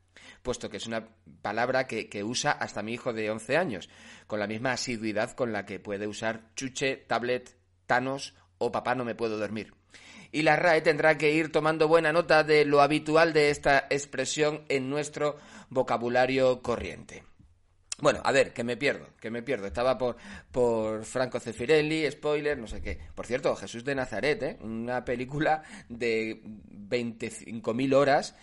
puesto 0.43 0.69
que 0.69 0.77
es 0.79 0.87
una 0.87 1.09
palabra 1.43 1.87
que, 1.87 2.09
que 2.09 2.25
usa 2.25 2.53
hasta 2.53 2.83
mi 2.83 2.93
hijo 2.95 3.13
de 3.13 3.31
11 3.31 3.57
años, 3.57 3.89
con 4.27 4.41
la 4.41 4.47
misma 4.47 4.73
asiduidad 4.73 5.33
con 5.33 5.53
la 5.53 5.65
que 5.65 5.81
puede 5.81 6.07
usar 6.07 6.55
chuche, 6.55 6.97
tablet, 6.97 7.57
Thanos 7.87 8.35
o 8.59 8.71
papá 8.71 8.95
no 8.95 9.05
me 9.05 9.15
puedo 9.15 9.39
dormir 9.39 9.75
y 10.33 10.43
la 10.43 10.57
RAE 10.57 10.81
tendrá 10.81 11.19
que 11.19 11.33
ir 11.33 11.53
tomando 11.53 11.87
buena 11.87 12.13
nota 12.13 12.43
de 12.43 12.65
lo 12.65 12.81
habitual 12.81 13.35
de 13.35 13.51
esta 13.51 13.87
expresión 13.91 14.65
en 14.69 14.89
nuestro 14.89 15.37
vocabulario 15.69 16.63
corriente. 16.63 17.23
Bueno, 18.03 18.21
a 18.25 18.33
ver, 18.33 18.53
que 18.53 18.65
me 18.65 18.77
pierdo, 18.77 19.11
que 19.21 19.31
me 19.31 19.45
pierdo. 19.45 19.69
Estaba 19.69 19.97
por, 19.97 20.17
por 20.51 21.05
Franco 21.05 21.39
Cefirelli, 21.39 22.11
spoiler, 22.11 22.59
no 22.59 22.67
sé 22.67 22.83
qué. 22.83 22.99
Por 23.15 23.27
cierto, 23.27 23.55
Jesús 23.55 23.85
de 23.85 23.95
Nazaret, 23.95 24.43
¿eh? 24.43 24.59
una 24.61 25.05
película 25.05 25.63
de 25.89 26.43
25.000 26.43 27.95
horas 27.95 28.35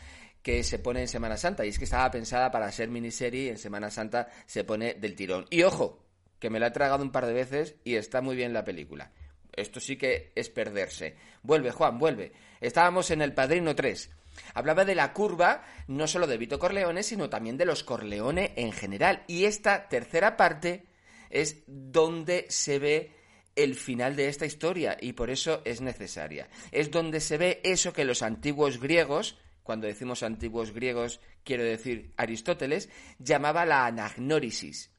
que 0.41 0.63
se 0.63 0.79
pone 0.79 1.01
en 1.01 1.09
Semana 1.09 1.35
Santa. 1.35 1.65
Y 1.65 1.69
es 1.69 1.77
que 1.77 1.83
estaba 1.83 2.09
pensada 2.09 2.49
para 2.51 2.71
ser 2.71 2.87
miniserie 2.87 3.43
y 3.43 3.49
en 3.49 3.57
Semana 3.57 3.89
Santa 3.89 4.29
se 4.45 4.63
pone 4.63 4.93
del 4.93 5.13
tirón. 5.13 5.45
Y 5.49 5.63
ojo, 5.63 6.05
que 6.39 6.49
me 6.49 6.61
la 6.61 6.67
he 6.67 6.71
tragado 6.71 7.03
un 7.03 7.11
par 7.11 7.25
de 7.25 7.33
veces 7.33 7.75
y 7.83 7.95
está 7.95 8.21
muy 8.21 8.37
bien 8.37 8.53
la 8.53 8.63
película. 8.63 9.11
Esto 9.51 9.81
sí 9.81 9.97
que 9.97 10.31
es 10.35 10.49
perderse. 10.49 11.17
Vuelve, 11.43 11.71
Juan, 11.71 11.99
vuelve. 11.99 12.31
Estábamos 12.61 13.11
en 13.11 13.21
El 13.21 13.33
Padrino 13.33 13.75
3. 13.75 14.09
Hablaba 14.53 14.85
de 14.85 14.95
la 14.95 15.13
curva 15.13 15.63
no 15.87 16.07
solo 16.07 16.27
de 16.27 16.37
Vito 16.37 16.59
Corleone, 16.59 17.03
sino 17.03 17.29
también 17.29 17.57
de 17.57 17.65
los 17.65 17.83
Corleone 17.83 18.53
en 18.55 18.71
general. 18.71 19.23
Y 19.27 19.45
esta 19.45 19.87
tercera 19.89 20.37
parte 20.37 20.85
es 21.29 21.63
donde 21.67 22.45
se 22.49 22.79
ve 22.79 23.11
el 23.55 23.75
final 23.75 24.15
de 24.15 24.29
esta 24.29 24.45
historia 24.45 24.97
y 24.99 25.13
por 25.13 25.29
eso 25.29 25.61
es 25.65 25.81
necesaria. 25.81 26.49
Es 26.71 26.91
donde 26.91 27.19
se 27.19 27.37
ve 27.37 27.61
eso 27.63 27.93
que 27.93 28.05
los 28.05 28.21
antiguos 28.21 28.79
griegos, 28.79 29.37
cuando 29.63 29.87
decimos 29.87 30.23
antiguos 30.23 30.71
griegos 30.71 31.19
quiero 31.43 31.63
decir 31.63 32.13
Aristóteles, 32.17 32.89
llamaba 33.17 33.65
la 33.65 33.85
anagnórisis. 33.85 34.91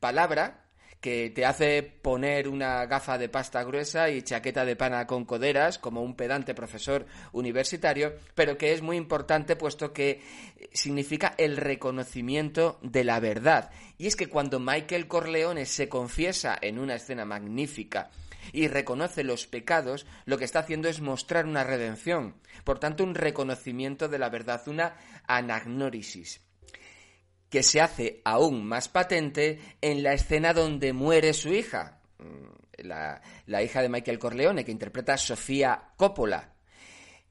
palabra 0.00 0.63
que 1.04 1.28
te 1.28 1.44
hace 1.44 1.82
poner 1.82 2.48
una 2.48 2.86
gafa 2.86 3.18
de 3.18 3.28
pasta 3.28 3.62
gruesa 3.62 4.08
y 4.08 4.22
chaqueta 4.22 4.64
de 4.64 4.74
pana 4.74 5.06
con 5.06 5.26
coderas, 5.26 5.78
como 5.78 6.02
un 6.02 6.16
pedante 6.16 6.54
profesor 6.54 7.04
universitario, 7.32 8.14
pero 8.34 8.56
que 8.56 8.72
es 8.72 8.80
muy 8.80 8.96
importante 8.96 9.54
puesto 9.54 9.92
que 9.92 10.22
significa 10.72 11.34
el 11.36 11.58
reconocimiento 11.58 12.78
de 12.80 13.04
la 13.04 13.20
verdad. 13.20 13.70
Y 13.98 14.06
es 14.06 14.16
que 14.16 14.28
cuando 14.28 14.60
Michael 14.60 15.06
Corleone 15.06 15.66
se 15.66 15.90
confiesa 15.90 16.56
en 16.58 16.78
una 16.78 16.94
escena 16.94 17.26
magnífica 17.26 18.10
y 18.54 18.68
reconoce 18.68 19.24
los 19.24 19.46
pecados, 19.46 20.06
lo 20.24 20.38
que 20.38 20.46
está 20.46 20.60
haciendo 20.60 20.88
es 20.88 21.02
mostrar 21.02 21.44
una 21.44 21.64
redención, 21.64 22.36
por 22.64 22.78
tanto 22.78 23.04
un 23.04 23.14
reconocimiento 23.14 24.08
de 24.08 24.18
la 24.18 24.30
verdad, 24.30 24.62
una 24.68 24.96
anagnórisis 25.26 26.40
que 27.54 27.62
se 27.62 27.80
hace 27.80 28.20
aún 28.24 28.66
más 28.66 28.88
patente 28.88 29.60
en 29.80 30.02
la 30.02 30.12
escena 30.12 30.52
donde 30.52 30.92
muere 30.92 31.32
su 31.32 31.52
hija, 31.52 32.00
mm, 32.18 32.82
la, 32.82 33.62
hija 33.62 33.80
de 33.80 33.88
Michael 33.88 34.18
Corleone, 34.18 34.64
que 34.64 34.72
interpreta 34.72 35.16
Sofía 35.16 35.92
Coppola, 35.96 36.52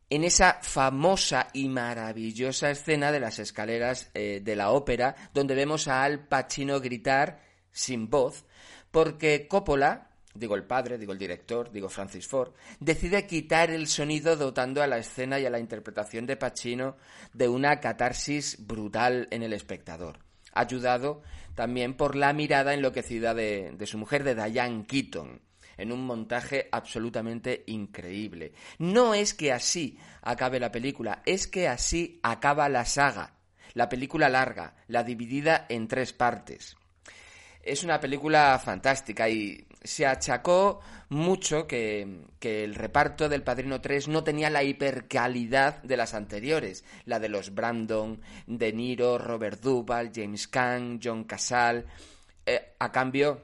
en 0.09 0.23
esa 0.23 0.59
famosa 0.61 1.49
y 1.51 1.67
maravillosa 1.67 2.71
escena 2.71 3.11
de 3.11 3.19
las 3.19 3.37
escaleras 3.37 4.11
eh, 4.13 4.39
de 4.41 4.55
la 4.55 4.71
ópera, 4.71 5.13
donde 5.33 5.55
vemos 5.55 5.89
a 5.89 6.03
Al 6.03 6.25
Pacino 6.25 6.79
gritar 6.79 7.41
sin 7.73 8.09
voz, 8.09 8.45
porque 8.91 9.49
Coppola, 9.49 10.12
digo 10.33 10.55
el 10.55 10.63
padre, 10.63 10.97
digo 10.97 11.13
el 11.13 11.19
director, 11.19 11.71
digo 11.71 11.89
Francis 11.89 12.27
Ford, 12.27 12.53
decide 12.79 13.27
quitar 13.27 13.69
el 13.69 13.87
sonido 13.87 14.35
dotando 14.35 14.81
a 14.81 14.87
la 14.87 14.97
escena 14.97 15.39
y 15.39 15.45
a 15.45 15.49
la 15.49 15.59
interpretación 15.59 16.25
de 16.25 16.37
Pacino 16.37 16.97
de 17.33 17.47
una 17.47 17.79
catarsis 17.79 18.65
brutal 18.65 19.27
en 19.31 19.43
el 19.43 19.53
espectador. 19.53 20.19
Ayudado 20.53 21.21
también 21.55 21.95
por 21.95 22.15
la 22.15 22.33
mirada 22.33 22.73
enloquecida 22.73 23.33
de, 23.33 23.71
de 23.71 23.85
su 23.85 23.97
mujer, 23.97 24.23
de 24.23 24.35
Diane 24.35 24.85
Keaton, 24.87 25.41
en 25.77 25.91
un 25.91 26.05
montaje 26.05 26.67
absolutamente 26.71 27.63
increíble. 27.67 28.53
No 28.77 29.13
es 29.13 29.33
que 29.33 29.51
así 29.51 29.97
acabe 30.21 30.59
la 30.59 30.71
película, 30.71 31.21
es 31.25 31.47
que 31.47 31.67
así 31.67 32.19
acaba 32.23 32.69
la 32.69 32.85
saga, 32.85 33.35
la 33.73 33.89
película 33.89 34.29
larga, 34.29 34.75
la 34.87 35.03
dividida 35.03 35.65
en 35.69 35.87
tres 35.87 36.13
partes. 36.13 36.75
Es 37.61 37.83
una 37.83 37.99
película 37.99 38.59
fantástica 38.59 39.29
y 39.29 39.65
se 39.83 40.05
achacó 40.05 40.79
mucho 41.09 41.67
que, 41.67 42.25
el 42.41 42.75
reparto 42.75 43.29
del 43.29 43.43
Padrino 43.43 43.81
3 43.81 44.07
no 44.07 44.23
tenía 44.23 44.49
la 44.49 44.63
hipercalidad 44.63 45.81
de 45.83 45.97
las 45.97 46.13
anteriores, 46.13 46.83
la 47.05 47.19
de 47.19 47.29
los 47.29 47.53
Brandon, 47.53 48.21
De 48.47 48.73
Niro, 48.73 49.17
Robert 49.17 49.61
Duvall, 49.61 50.11
James 50.13 50.47
Caan, 50.47 50.99
John 51.01 51.23
Casal. 51.23 51.85
Eh, 52.45 52.73
a 52.79 52.91
cambio, 52.91 53.41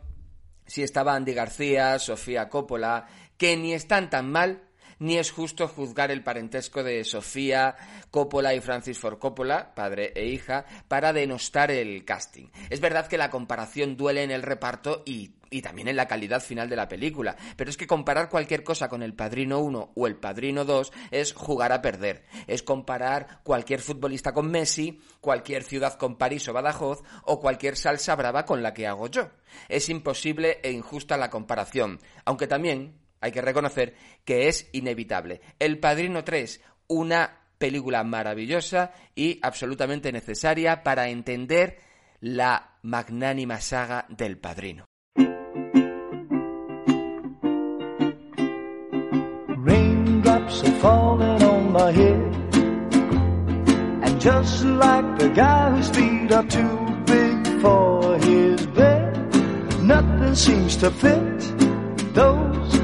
si 0.65 0.83
estaba 0.83 1.15
Andy 1.15 1.33
García, 1.33 1.97
Sofía 1.99 2.49
Coppola, 2.49 3.07
que 3.37 3.55
ni 3.55 3.73
están 3.73 4.09
tan 4.09 4.29
mal, 4.29 4.63
ni 4.99 5.17
es 5.17 5.31
justo 5.31 5.67
juzgar 5.67 6.11
el 6.11 6.23
parentesco 6.23 6.83
de 6.83 7.03
Sofía 7.05 7.75
Coppola 8.11 8.53
y 8.53 8.59
Francis 8.59 8.99
Ford 8.99 9.17
Coppola, 9.17 9.73
padre 9.73 10.11
e 10.15 10.25
hija, 10.25 10.65
para 10.87 11.13
denostar 11.13 11.71
el 11.71 12.03
casting. 12.03 12.47
Es 12.69 12.81
verdad 12.81 13.07
que 13.07 13.17
la 13.17 13.29
comparación 13.29 13.95
duele 13.95 14.23
en 14.23 14.31
el 14.31 14.41
reparto 14.41 15.03
y, 15.05 15.31
y 15.49 15.61
también 15.61 15.87
en 15.87 15.95
la 15.95 16.07
calidad 16.07 16.41
final 16.41 16.69
de 16.69 16.75
la 16.75 16.87
película, 16.87 17.35
pero 17.55 17.69
es 17.69 17.77
que 17.77 17.87
comparar 17.87 18.29
cualquier 18.29 18.63
cosa 18.63 18.87
con 18.87 19.03
El 19.03 19.13
Padrino 19.13 19.59
1 19.59 19.91
o 19.95 20.07
El 20.07 20.15
Padrino 20.15 20.65
2 20.65 20.91
es 21.11 21.33
jugar 21.33 21.71
a 21.71 21.81
perder. 21.81 22.23
Es 22.47 22.63
comparar 22.63 23.41
cualquier 23.43 23.81
futbolista 23.81 24.33
con 24.33 24.49
Messi, 24.49 25.01
cualquier 25.21 25.63
ciudad 25.63 25.97
con 25.97 26.17
París 26.17 26.47
o 26.47 26.53
Badajoz 26.53 27.01
o 27.23 27.39
cualquier 27.39 27.75
salsa 27.75 28.15
brava 28.15 28.45
con 28.45 28.63
la 28.63 28.73
que 28.73 28.87
hago 28.87 29.07
yo. 29.07 29.29
Es 29.67 29.89
imposible 29.89 30.59
e 30.63 30.71
injusta 30.71 31.17
la 31.17 31.29
comparación, 31.29 31.99
aunque 32.25 32.47
también 32.47 32.99
hay 33.21 33.31
que 33.31 33.41
reconocer 33.41 33.95
que 34.23 34.47
es 34.47 34.69
inevitable. 34.71 35.41
El 35.59 35.79
Padrino 35.79 36.23
3, 36.23 36.61
una 36.87 37.39
película 37.57 38.03
maravillosa 38.03 38.93
y 39.13 39.39
absolutamente 39.41 40.11
necesaria 40.11 40.83
para 40.83 41.09
entender 41.09 41.77
la 42.21 42.77
magnánima 42.81 43.59
saga 43.59 44.05
del 44.09 44.37
Padrino. 44.37 44.88
Falling 51.91 52.07
on 52.07 52.31
my 52.37 52.71
head 52.71 53.79
And 54.03 54.21
just 54.21 54.63
like 54.65 55.19
the 55.19 55.29
guy 55.29 55.71
whose 55.71 55.89
feet 55.89 56.31
are 56.31 56.45
too 56.45 57.03
big 57.05 57.61
for 57.61 58.17
his 58.17 58.67
bed 58.67 59.15
Nothing 59.81 60.35
seems 60.35 60.77
to 60.77 60.91
fit. 60.91 62.13
Those 62.13 62.79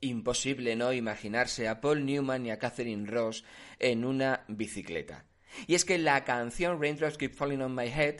Imposible 0.00 0.76
no 0.76 0.92
imaginarse 0.92 1.68
a 1.68 1.80
Paul 1.80 2.04
Newman 2.04 2.46
y 2.46 2.50
a 2.50 2.58
Catherine 2.58 3.06
Ross 3.06 3.44
en 3.78 4.04
una 4.04 4.44
bicicleta. 4.48 5.24
Y 5.66 5.74
es 5.74 5.84
que 5.84 5.98
la 5.98 6.24
canción 6.24 6.80
Raindrops 6.80 7.16
Keep 7.18 7.34
Falling 7.34 7.62
on 7.62 7.74
My 7.74 7.86
Head, 7.86 8.16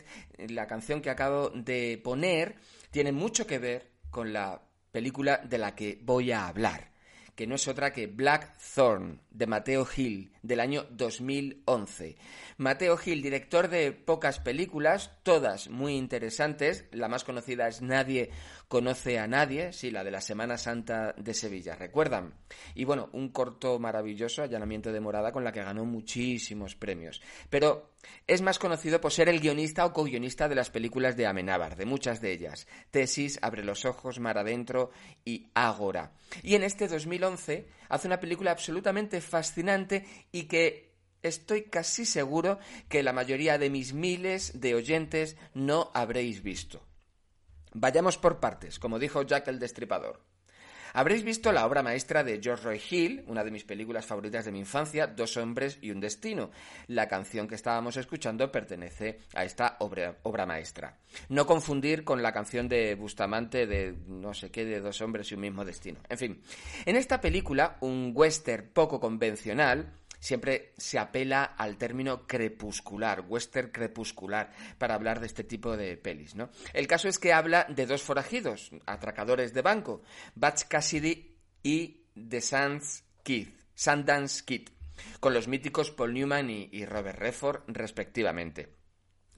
la 0.49 0.67
canción 0.67 1.01
que 1.01 1.09
acabo 1.09 1.49
de 1.49 1.99
poner, 2.03 2.55
tiene 2.91 3.11
mucho 3.11 3.45
que 3.45 3.59
ver 3.59 3.91
con 4.09 4.33
la 4.33 4.66
película 4.91 5.37
de 5.37 5.57
la 5.57 5.75
que 5.75 5.99
voy 6.01 6.31
a 6.31 6.47
hablar 6.47 6.97
que 7.37 7.45
no 7.45 7.53
es 7.53 7.67
otra 7.67 7.93
que 7.93 8.07
Blackthorn, 8.07 9.21
de 9.29 9.45
Mateo 9.45 9.87
Hill, 9.95 10.31
del 10.41 10.59
año 10.59 10.87
2011. 10.89 12.17
Mateo 12.57 12.97
Hill, 13.05 13.21
director 13.21 13.69
de 13.69 13.91
pocas 13.91 14.39
películas, 14.39 15.11
todas 15.21 15.69
muy 15.69 15.95
interesantes. 15.95 16.85
La 16.91 17.07
más 17.07 17.23
conocida 17.23 17.67
es 17.67 17.83
Nadie 17.83 18.31
conoce 18.67 19.17
a 19.17 19.27
nadie, 19.27 19.71
sí, 19.71 19.91
la 19.91 20.03
de 20.03 20.11
la 20.11 20.21
Semana 20.21 20.57
Santa 20.57 21.13
de 21.13 21.33
Sevilla, 21.33 21.75
¿recuerdan? 21.75 22.33
Y 22.75 22.83
bueno, 22.83 23.09
un 23.13 23.29
corto 23.29 23.79
maravilloso, 23.79 24.43
Allanamiento 24.43 24.91
de 24.91 24.99
Morada, 24.99 25.31
con 25.31 25.43
la 25.43 25.51
que 25.51 25.63
ganó 25.63 25.85
muchísimos 25.85 26.75
premios. 26.75 27.21
Pero 27.49 27.93
es 28.25 28.41
más 28.41 28.59
conocido 28.59 28.99
por 28.99 29.11
ser 29.11 29.29
el 29.29 29.39
guionista 29.39 29.85
o 29.85 29.93
co-guionista 29.93 30.49
de 30.49 30.55
las 30.55 30.69
películas 30.69 31.15
de 31.15 31.27
Amenábar, 31.27 31.77
de 31.77 31.85
muchas 31.85 32.19
de 32.19 32.33
ellas. 32.33 32.67
Tesis, 32.91 33.39
Abre 33.41 33.63
los 33.63 33.85
Ojos, 33.85 34.19
Mar 34.19 34.37
Adentro 34.37 34.91
y 35.23 35.47
Ágora. 35.53 36.11
Y 36.43 36.55
en 36.55 36.63
este 36.63 36.87
2011 36.87 37.67
hace 37.89 38.07
una 38.07 38.19
película 38.19 38.51
absolutamente 38.51 39.21
fascinante 39.21 40.05
y 40.31 40.43
que 40.43 40.87
estoy 41.23 41.63
casi 41.63 42.05
seguro 42.05 42.59
que 42.89 43.03
la 43.03 43.13
mayoría 43.13 43.57
de 43.57 43.69
mis 43.69 43.93
miles 43.93 44.59
de 44.59 44.75
oyentes 44.75 45.37
no 45.53 45.89
habréis 45.93 46.43
visto. 46.43 46.81
Vayamos 47.79 48.17
por 48.17 48.39
partes, 48.39 48.79
como 48.79 48.97
dijo 48.97 49.21
Jack 49.21 49.49
el 49.49 49.59
Destripador. 49.59 50.19
Habréis 50.93 51.23
visto 51.23 51.51
la 51.51 51.63
obra 51.67 51.83
maestra 51.83 52.23
de 52.23 52.39
George 52.41 52.63
Roy 52.63 52.81
Hill, 52.89 53.23
una 53.27 53.43
de 53.43 53.51
mis 53.51 53.65
películas 53.65 54.03
favoritas 54.03 54.45
de 54.45 54.51
mi 54.51 54.57
infancia, 54.57 55.05
Dos 55.05 55.37
hombres 55.37 55.77
y 55.79 55.91
un 55.91 55.99
destino. 55.99 56.49
La 56.87 57.07
canción 57.07 57.47
que 57.47 57.53
estábamos 57.53 57.95
escuchando 57.97 58.51
pertenece 58.51 59.19
a 59.35 59.45
esta 59.45 59.77
obra, 59.81 60.17
obra 60.23 60.47
maestra. 60.47 60.97
No 61.29 61.45
confundir 61.45 62.03
con 62.03 62.23
la 62.23 62.31
canción 62.31 62.67
de 62.67 62.95
Bustamante 62.95 63.67
de 63.67 63.95
no 64.07 64.33
sé 64.33 64.49
qué, 64.49 64.65
de 64.65 64.79
Dos 64.79 64.99
hombres 65.01 65.31
y 65.31 65.35
un 65.35 65.41
mismo 65.41 65.63
destino. 65.63 65.99
En 66.09 66.17
fin, 66.17 66.41
en 66.83 66.95
esta 66.95 67.21
película, 67.21 67.77
un 67.81 68.11
western 68.15 68.69
poco 68.73 68.99
convencional, 68.99 69.93
siempre 70.19 70.73
se 70.77 70.99
apela 70.99 71.43
al 71.43 71.77
término 71.77 72.25
crepuscular, 72.27 73.25
western 73.27 73.69
crepuscular, 73.69 74.51
para 74.77 74.95
hablar 74.95 75.19
de 75.19 75.27
este 75.27 75.43
tipo 75.43 75.77
de 75.77 75.97
pelis, 75.97 76.35
¿no? 76.35 76.49
El 76.73 76.87
caso 76.87 77.07
es 77.07 77.19
que 77.19 77.33
habla 77.33 77.65
de 77.69 77.85
dos 77.85 78.01
forajidos, 78.01 78.71
atracadores 78.85 79.53
de 79.53 79.61
banco, 79.61 80.01
Batch 80.35 80.63
Cassidy 80.67 81.35
y 81.63 82.05
The 82.15 82.41
Sands 82.41 83.03
Kid, 83.23 83.49
Sundance 83.75 84.43
Kid, 84.43 84.69
con 85.19 85.33
los 85.33 85.47
míticos 85.47 85.91
Paul 85.91 86.13
Newman 86.13 86.49
y, 86.49 86.85
Robert 86.85 87.19
Redford, 87.19 87.63
respectivamente. 87.67 88.75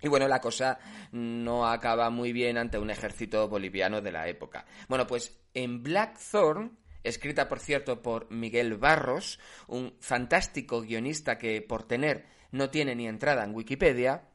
Y 0.01 0.07
bueno, 0.07 0.27
la 0.27 0.39
cosa 0.39 0.79
no 1.11 1.67
acaba 1.67 2.09
muy 2.09 2.31
bien 2.31 2.57
ante 2.57 2.77
un 2.77 2.89
ejército 2.89 3.49
boliviano 3.49 4.01
de 4.01 4.13
la 4.13 4.27
época. 4.29 4.65
Bueno, 4.87 5.05
pues 5.05 5.41
en 5.53 5.83
Blackthorn 5.83 6.77
escrita 7.03 7.47
por 7.47 7.59
cierto 7.59 8.01
por 8.01 8.29
Miguel 8.31 8.77
Barros, 8.77 9.39
un 9.67 9.95
fantástico 9.99 10.81
guionista 10.81 11.37
que 11.37 11.61
por 11.61 11.83
tener 11.83 12.25
no 12.51 12.69
tiene 12.69 12.95
ni 12.95 13.07
entrada 13.07 13.43
en 13.43 13.53
Wikipedia, 13.53 14.29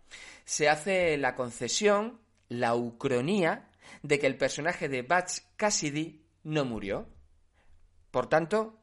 se 0.45 0.69
hace 0.69 1.17
la 1.17 1.35
concesión, 1.35 2.21
la 2.49 2.75
ucronía, 2.75 3.71
de 4.03 4.19
que 4.19 4.27
el 4.27 4.37
personaje 4.37 4.89
de 4.89 5.03
Batch 5.03 5.41
Cassidy 5.57 6.25
no 6.45 6.65
murió. 6.65 7.09
Por 8.11 8.29
tanto, 8.29 8.79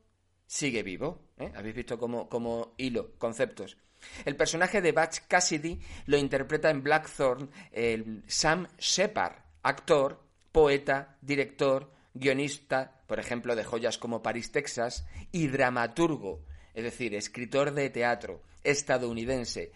sigue 0.45 0.83
vivo. 0.83 1.29
¿eh? 1.37 1.51
Habéis 1.55 1.75
visto 1.75 1.97
como, 1.97 2.73
hilo, 2.77 3.17
conceptos. 3.17 3.77
El 4.25 4.35
personaje 4.35 4.81
de 4.81 4.91
Batch 4.91 5.19
Cassidy 5.27 5.79
lo 6.07 6.17
interpreta 6.17 6.69
en 6.71 6.81
Blackthorn 6.81 7.49
el 7.71 8.23
Sam 8.27 8.67
Shepard, 8.77 9.35
actor, 9.61 10.23
poeta, 10.51 11.17
director, 11.21 11.91
guionista, 12.13 13.00
por 13.11 13.19
ejemplo, 13.19 13.57
de 13.57 13.65
joyas 13.65 13.97
como 13.97 14.23
París, 14.23 14.53
Texas, 14.53 15.05
y 15.33 15.47
dramaturgo, 15.47 16.45
es 16.73 16.85
decir, 16.85 17.13
escritor 17.13 17.73
de 17.73 17.89
teatro 17.89 18.41
estadounidense. 18.63 19.73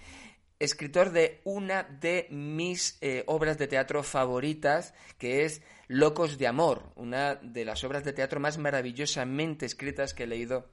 escritor 0.57 1.11
de 1.11 1.41
una 1.43 1.83
de 1.83 2.27
mis 2.29 2.97
eh, 3.01 3.25
obras 3.27 3.57
de 3.57 3.67
teatro 3.67 4.03
favoritas, 4.03 4.93
que 5.17 5.43
es 5.43 5.61
Locos 5.89 6.37
de 6.37 6.47
Amor, 6.47 6.93
una 6.95 7.35
de 7.35 7.65
las 7.65 7.83
obras 7.83 8.05
de 8.05 8.13
teatro 8.13 8.39
más 8.39 8.57
maravillosamente 8.57 9.65
escritas 9.65 10.13
que 10.13 10.23
he 10.23 10.27
leído 10.27 10.69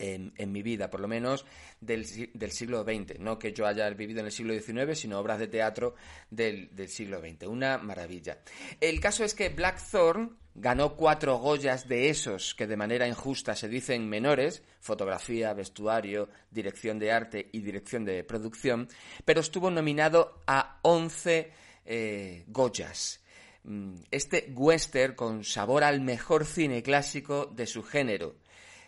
en, 0.00 0.52
mi 0.52 0.62
vida, 0.62 0.90
por 0.90 0.98
lo 0.98 1.06
menos 1.06 1.46
del, 1.80 2.06
siglo 2.06 2.82
XX. 2.82 3.20
No 3.20 3.38
que 3.38 3.52
yo 3.52 3.68
haya 3.68 3.88
vivido 3.90 4.18
en 4.18 4.26
el 4.26 4.32
siglo 4.32 4.52
XIX, 4.52 4.98
sino 4.98 5.20
obras 5.20 5.38
de 5.38 5.46
teatro 5.46 5.94
del, 6.28 6.74
del 6.74 6.88
siglo 6.88 7.20
XX. 7.20 7.46
Una 7.46 7.78
maravilla. 7.78 8.38
El 8.80 8.98
caso 8.98 9.22
es 9.22 9.32
que 9.34 9.48
Blackthorn 9.50 10.36
ganó 10.60 10.96
cuatro 10.96 11.38
Goyas 11.38 11.88
de 11.88 12.10
esos 12.10 12.54
que 12.54 12.66
de 12.66 12.76
manera 12.76 13.06
injusta 13.06 13.54
se 13.54 13.68
dicen 13.68 14.08
menores, 14.08 14.62
fotografía, 14.80 15.54
vestuario, 15.54 16.28
dirección 16.50 16.98
de 16.98 17.12
arte 17.12 17.48
y 17.52 17.60
dirección 17.60 18.04
de 18.04 18.24
producción, 18.24 18.88
pero 19.24 19.40
estuvo 19.40 19.70
nominado 19.70 20.42
a 20.46 20.80
once 20.82 21.52
eh, 21.84 22.44
Goyas. 22.48 23.20
Mm, 23.64 23.94
este 24.10 24.52
western 24.54 25.14
con 25.14 25.44
sabor 25.44 25.84
al 25.84 26.00
mejor 26.00 26.44
cine 26.44 26.82
clásico 26.82 27.46
de 27.46 27.66
su 27.66 27.82
género 27.82 28.36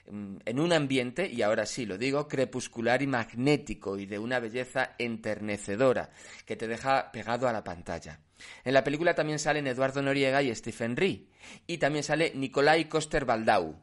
en 0.07 0.61
un 0.61 0.73
ambiente, 0.73 1.29
y 1.29 1.43
ahora 1.43 1.67
sí 1.67 1.87
lo 1.87 1.99
digo, 1.99 2.27
crepuscular 2.27 3.03
y 3.03 3.07
magnético 3.07 3.99
y 3.99 4.07
de 4.07 4.19
una 4.19 4.41
belleza 4.41 4.95
enternecedora 4.99 6.11
que 6.45 6.57
te 6.57 6.67
deja 6.67 7.13
pegado 7.13 7.49
a 7.49 7.53
la 7.53 7.65
pantalla. 7.65 8.21
En 8.65 8.75
la 8.75 8.85
película 8.85 9.15
también 9.15 9.39
salen 9.39 9.67
Eduardo 9.67 10.03
Noriega 10.03 10.43
y 10.43 10.55
Stephen 10.55 10.97
Ree. 10.97 11.29
Y 11.67 11.79
también 11.79 12.05
sale 12.05 12.33
Nicolai 12.35 12.89
Coster-Waldau. 12.89 13.77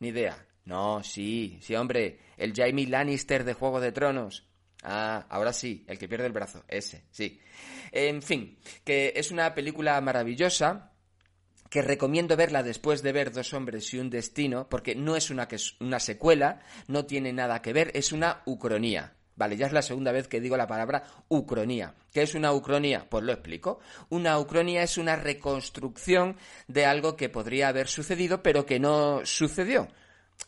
Ni 0.00 0.08
idea. 0.08 0.46
No, 0.64 1.02
sí, 1.02 1.58
sí, 1.60 1.74
hombre, 1.74 2.20
el 2.36 2.54
Jaime 2.54 2.86
Lannister 2.86 3.44
de 3.44 3.54
Juego 3.54 3.80
de 3.80 3.92
Tronos. 3.92 4.48
Ah, 4.82 5.26
ahora 5.28 5.52
sí, 5.52 5.84
el 5.88 5.98
que 5.98 6.08
pierde 6.08 6.26
el 6.26 6.32
brazo, 6.32 6.64
ese, 6.68 7.04
sí. 7.10 7.40
En 7.92 8.22
fin, 8.22 8.58
que 8.84 9.12
es 9.16 9.30
una 9.30 9.54
película 9.54 10.00
maravillosa, 10.00 10.93
que 11.70 11.82
recomiendo 11.82 12.36
verla 12.36 12.62
después 12.62 13.02
de 13.02 13.12
ver 13.12 13.32
Dos 13.32 13.52
hombres 13.54 13.92
y 13.92 13.98
un 13.98 14.10
destino, 14.10 14.68
porque 14.68 14.94
no 14.94 15.16
es 15.16 15.30
una, 15.30 15.48
una 15.80 16.00
secuela, 16.00 16.60
no 16.86 17.04
tiene 17.06 17.32
nada 17.32 17.62
que 17.62 17.72
ver, 17.72 17.90
es 17.94 18.12
una 18.12 18.42
ucronía. 18.46 19.14
Vale, 19.36 19.56
ya 19.56 19.66
es 19.66 19.72
la 19.72 19.82
segunda 19.82 20.12
vez 20.12 20.28
que 20.28 20.40
digo 20.40 20.56
la 20.56 20.68
palabra 20.68 21.02
ucronía. 21.28 21.94
¿Qué 22.12 22.22
es 22.22 22.34
una 22.36 22.52
ucronía? 22.52 23.08
Pues 23.08 23.24
lo 23.24 23.32
explico. 23.32 23.80
Una 24.10 24.38
ucronía 24.38 24.84
es 24.84 24.96
una 24.96 25.16
reconstrucción 25.16 26.36
de 26.68 26.86
algo 26.86 27.16
que 27.16 27.28
podría 27.28 27.68
haber 27.68 27.88
sucedido, 27.88 28.42
pero 28.42 28.64
que 28.64 28.78
no 28.78 29.22
sucedió. 29.24 29.88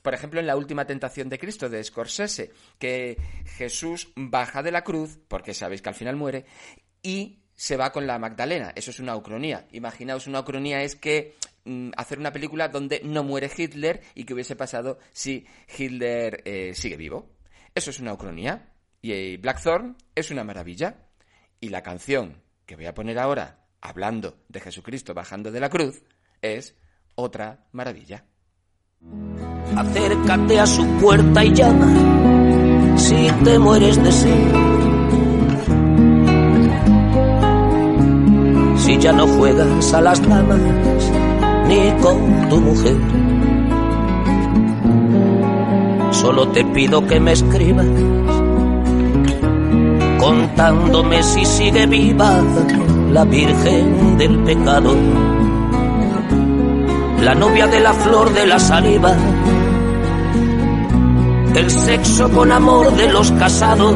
Por 0.02 0.14
ejemplo, 0.14 0.38
en 0.38 0.46
la 0.46 0.56
última 0.56 0.86
tentación 0.86 1.28
de 1.28 1.38
Cristo 1.38 1.68
de 1.68 1.82
Scorsese, 1.82 2.52
que 2.78 3.18
Jesús 3.56 4.12
baja 4.14 4.62
de 4.62 4.70
la 4.70 4.84
cruz, 4.84 5.18
porque 5.26 5.54
sabéis 5.54 5.82
que 5.82 5.88
al 5.88 5.94
final 5.96 6.14
muere, 6.14 6.44
y 7.02 7.40
se 7.56 7.76
va 7.76 7.90
con 7.90 8.06
la 8.06 8.18
Magdalena. 8.18 8.72
Eso 8.76 8.90
es 8.90 9.00
una 9.00 9.16
ucronía. 9.16 9.66
Imaginaos, 9.72 10.26
una 10.26 10.40
ucronía 10.40 10.82
es 10.82 10.94
que 10.94 11.34
mm, 11.64 11.90
hacer 11.96 12.18
una 12.18 12.32
película 12.32 12.68
donde 12.68 13.00
no 13.02 13.24
muere 13.24 13.50
Hitler 13.54 14.02
y 14.14 14.24
que 14.24 14.34
hubiese 14.34 14.54
pasado 14.54 14.98
si 15.12 15.46
Hitler 15.76 16.42
eh, 16.44 16.74
sigue 16.74 16.96
vivo. 16.96 17.30
Eso 17.74 17.90
es 17.90 17.98
una 17.98 18.12
ucronía. 18.12 18.72
Y 19.00 19.12
eh, 19.12 19.38
Blackthorn 19.38 19.96
es 20.14 20.30
una 20.30 20.44
maravilla. 20.44 21.08
Y 21.58 21.70
la 21.70 21.82
canción 21.82 22.42
que 22.66 22.76
voy 22.76 22.86
a 22.86 22.94
poner 22.94 23.18
ahora, 23.18 23.64
hablando 23.80 24.44
de 24.48 24.60
Jesucristo 24.60 25.14
bajando 25.14 25.50
de 25.50 25.60
la 25.60 25.70
cruz, 25.70 26.02
es 26.42 26.76
otra 27.14 27.66
maravilla. 27.72 28.26
Acércate 29.76 30.60
a 30.60 30.66
su 30.66 30.86
puerta 30.98 31.44
y 31.44 31.54
llama 31.54 32.96
si 32.98 33.30
te 33.44 33.58
mueres 33.58 34.02
de 34.02 34.12
sed 34.12 34.75
ya 38.98 39.12
no 39.12 39.26
juegas 39.26 39.92
a 39.92 40.00
las 40.00 40.26
damas 40.28 40.60
ni 41.68 41.90
con 42.02 42.48
tu 42.48 42.60
mujer. 42.60 42.96
Solo 46.12 46.48
te 46.48 46.64
pido 46.64 47.06
que 47.06 47.20
me 47.20 47.32
escribas 47.32 47.86
contándome 50.18 51.22
si 51.22 51.44
sigue 51.44 51.86
viva 51.86 52.42
la 53.12 53.24
Virgen 53.24 54.18
del 54.18 54.38
Pecado, 54.40 54.94
la 57.22 57.34
novia 57.34 57.66
de 57.66 57.80
la 57.80 57.92
flor 57.92 58.32
de 58.32 58.46
la 58.46 58.58
saliva, 58.58 59.14
el 61.54 61.70
sexo 61.70 62.30
con 62.30 62.50
amor 62.50 62.92
de 62.96 63.08
los 63.12 63.30
casados 63.32 63.94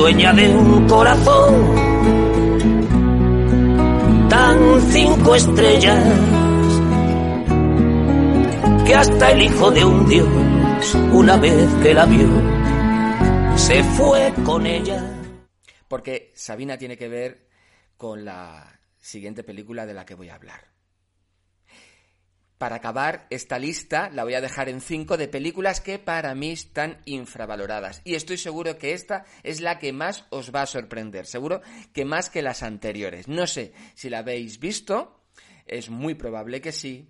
dueña 0.00 0.32
de 0.32 0.48
un 0.48 0.88
corazón 0.88 1.76
tan 4.30 4.80
cinco 4.90 5.34
estrellas 5.34 6.04
que 8.86 8.94
hasta 8.94 9.30
el 9.32 9.42
hijo 9.42 9.70
de 9.70 9.84
un 9.84 10.08
dios, 10.08 10.94
una 11.12 11.36
vez 11.36 11.68
que 11.82 11.92
la 11.92 12.06
vio, 12.06 12.28
se 13.56 13.84
fue 13.84 14.32
con 14.42 14.64
ella. 14.64 15.04
Porque 15.86 16.32
Sabina 16.34 16.78
tiene 16.78 16.96
que 16.96 17.08
ver 17.08 17.48
con 17.98 18.24
la 18.24 18.80
siguiente 18.98 19.44
película 19.44 19.84
de 19.84 19.92
la 19.92 20.06
que 20.06 20.14
voy 20.14 20.30
a 20.30 20.36
hablar 20.36 20.69
para 22.60 22.76
acabar 22.76 23.26
esta 23.30 23.58
lista, 23.58 24.10
la 24.10 24.22
voy 24.22 24.34
a 24.34 24.42
dejar 24.42 24.68
en 24.68 24.82
cinco 24.82 25.16
de 25.16 25.28
películas 25.28 25.80
que 25.80 25.98
para 25.98 26.34
mí 26.34 26.50
están 26.50 26.98
infravaloradas. 27.06 28.02
Y 28.04 28.16
estoy 28.16 28.36
seguro 28.36 28.76
que 28.76 28.92
esta 28.92 29.24
es 29.42 29.62
la 29.62 29.78
que 29.78 29.94
más 29.94 30.26
os 30.28 30.54
va 30.54 30.60
a 30.60 30.66
sorprender. 30.66 31.24
Seguro 31.24 31.62
que 31.94 32.04
más 32.04 32.28
que 32.28 32.42
las 32.42 32.62
anteriores. 32.62 33.28
No 33.28 33.46
sé 33.46 33.72
si 33.94 34.10
la 34.10 34.18
habéis 34.18 34.60
visto. 34.60 35.22
Es 35.64 35.88
muy 35.88 36.16
probable 36.16 36.60
que 36.60 36.70
sí. 36.70 37.08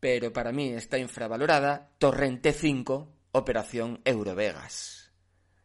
Pero 0.00 0.32
para 0.32 0.50
mí 0.50 0.70
está 0.70 0.98
infravalorada. 0.98 1.92
Torrente 1.98 2.52
5, 2.52 3.14
Operación 3.30 4.00
Eurovegas. 4.04 5.12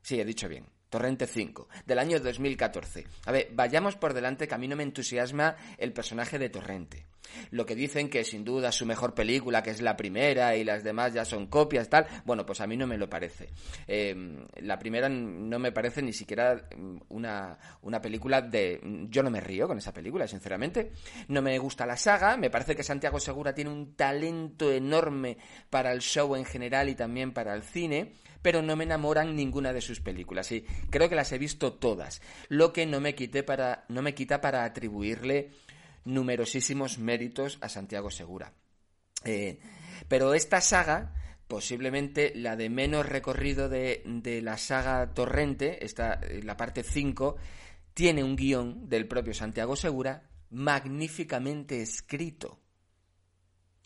Sí, 0.03 0.19
he 0.19 0.25
dicho 0.25 0.47
bien. 0.47 0.67
Torrente 0.89 1.25
5, 1.25 1.67
del 1.87 1.97
año 1.97 2.19
2014. 2.19 3.07
A 3.25 3.31
ver, 3.31 3.49
vayamos 3.53 3.95
por 3.95 4.13
delante 4.13 4.47
que 4.47 4.53
a 4.53 4.59
mí 4.59 4.67
no 4.67 4.75
me 4.75 4.83
entusiasma 4.83 5.55
el 5.79 5.93
personaje 5.93 6.37
de 6.37 6.49
Torrente. 6.49 7.07
Lo 7.51 7.65
que 7.65 7.75
dicen 7.75 8.09
que 8.09 8.23
sin 8.23 8.43
duda 8.43 8.71
su 8.71 8.85
mejor 8.85 9.13
película, 9.13 9.63
que 9.63 9.71
es 9.71 9.81
la 9.81 9.95
primera 9.95 10.55
y 10.55 10.63
las 10.63 10.83
demás 10.83 11.13
ya 11.13 11.25
son 11.25 11.47
copias, 11.47 11.89
tal, 11.89 12.05
bueno, 12.25 12.45
pues 12.45 12.61
a 12.61 12.67
mí 12.67 12.77
no 12.77 12.87
me 12.87 12.97
lo 12.97 13.09
parece. 13.09 13.49
Em, 13.87 14.45
la 14.61 14.77
primera 14.77 15.09
no 15.09 15.59
me 15.59 15.71
parece 15.71 16.01
ni 16.01 16.13
siquiera 16.13 16.67
mm, 16.75 16.97
una, 17.09 17.57
una 17.81 18.01
película 18.01 18.41
de... 18.41 18.79
Yo 19.09 19.23
no 19.23 19.29
me 19.29 19.41
río 19.41 19.67
con 19.67 19.77
esa 19.77 19.93
película, 19.93 20.27
sinceramente. 20.27 20.91
No 21.27 21.41
me 21.41 21.57
gusta 21.59 21.85
la 21.85 21.97
saga, 21.97 22.37
me 22.37 22.49
parece 22.49 22.75
que 22.75 22.83
Santiago 22.83 23.19
Segura 23.19 23.53
tiene 23.53 23.71
un 23.71 23.95
talento 23.95 24.71
enorme 24.71 25.37
para 25.69 25.91
el 25.91 25.99
show 25.99 26.35
en 26.35 26.45
general 26.45 26.89
y 26.89 26.95
también 26.95 27.33
para 27.33 27.53
el 27.53 27.63
cine 27.63 28.13
pero 28.43 28.61
no 28.61 28.75
me 28.75 28.83
enamoran 28.83 29.35
ninguna 29.35 29.73
de 29.73 29.81
sus 29.81 30.01
películas. 30.01 30.51
Y 30.51 30.65
creo 30.91 31.09
que 31.09 31.15
las 31.15 31.31
he 31.31 31.39
visto 31.39 31.73
todas, 31.73 32.21
lo 32.49 32.73
que 32.73 32.85
no 32.85 32.99
me, 32.99 33.15
quité 33.15 33.41
para, 33.41 33.85
no 33.87 34.03
me 34.03 34.13
quita 34.13 34.41
para 34.41 34.65
atribuirle 34.65 35.51
numerosísimos 36.05 36.97
méritos 36.97 37.57
a 37.61 37.69
Santiago 37.69 38.11
Segura. 38.11 38.53
Eh, 39.23 39.59
pero 40.07 40.33
esta 40.33 40.61
saga, 40.61 41.13
posiblemente 41.47 42.33
la 42.35 42.55
de 42.55 42.69
menos 42.69 43.07
recorrido 43.07 43.69
de, 43.69 44.03
de 44.05 44.41
la 44.41 44.57
saga 44.57 45.13
Torrente, 45.13 45.85
esta, 45.85 46.19
la 46.43 46.57
parte 46.57 46.83
5, 46.83 47.37
tiene 47.93 48.23
un 48.23 48.35
guion 48.35 48.89
del 48.89 49.07
propio 49.07 49.33
Santiago 49.33 49.75
Segura 49.75 50.29
magníficamente 50.49 51.81
escrito. 51.81 52.59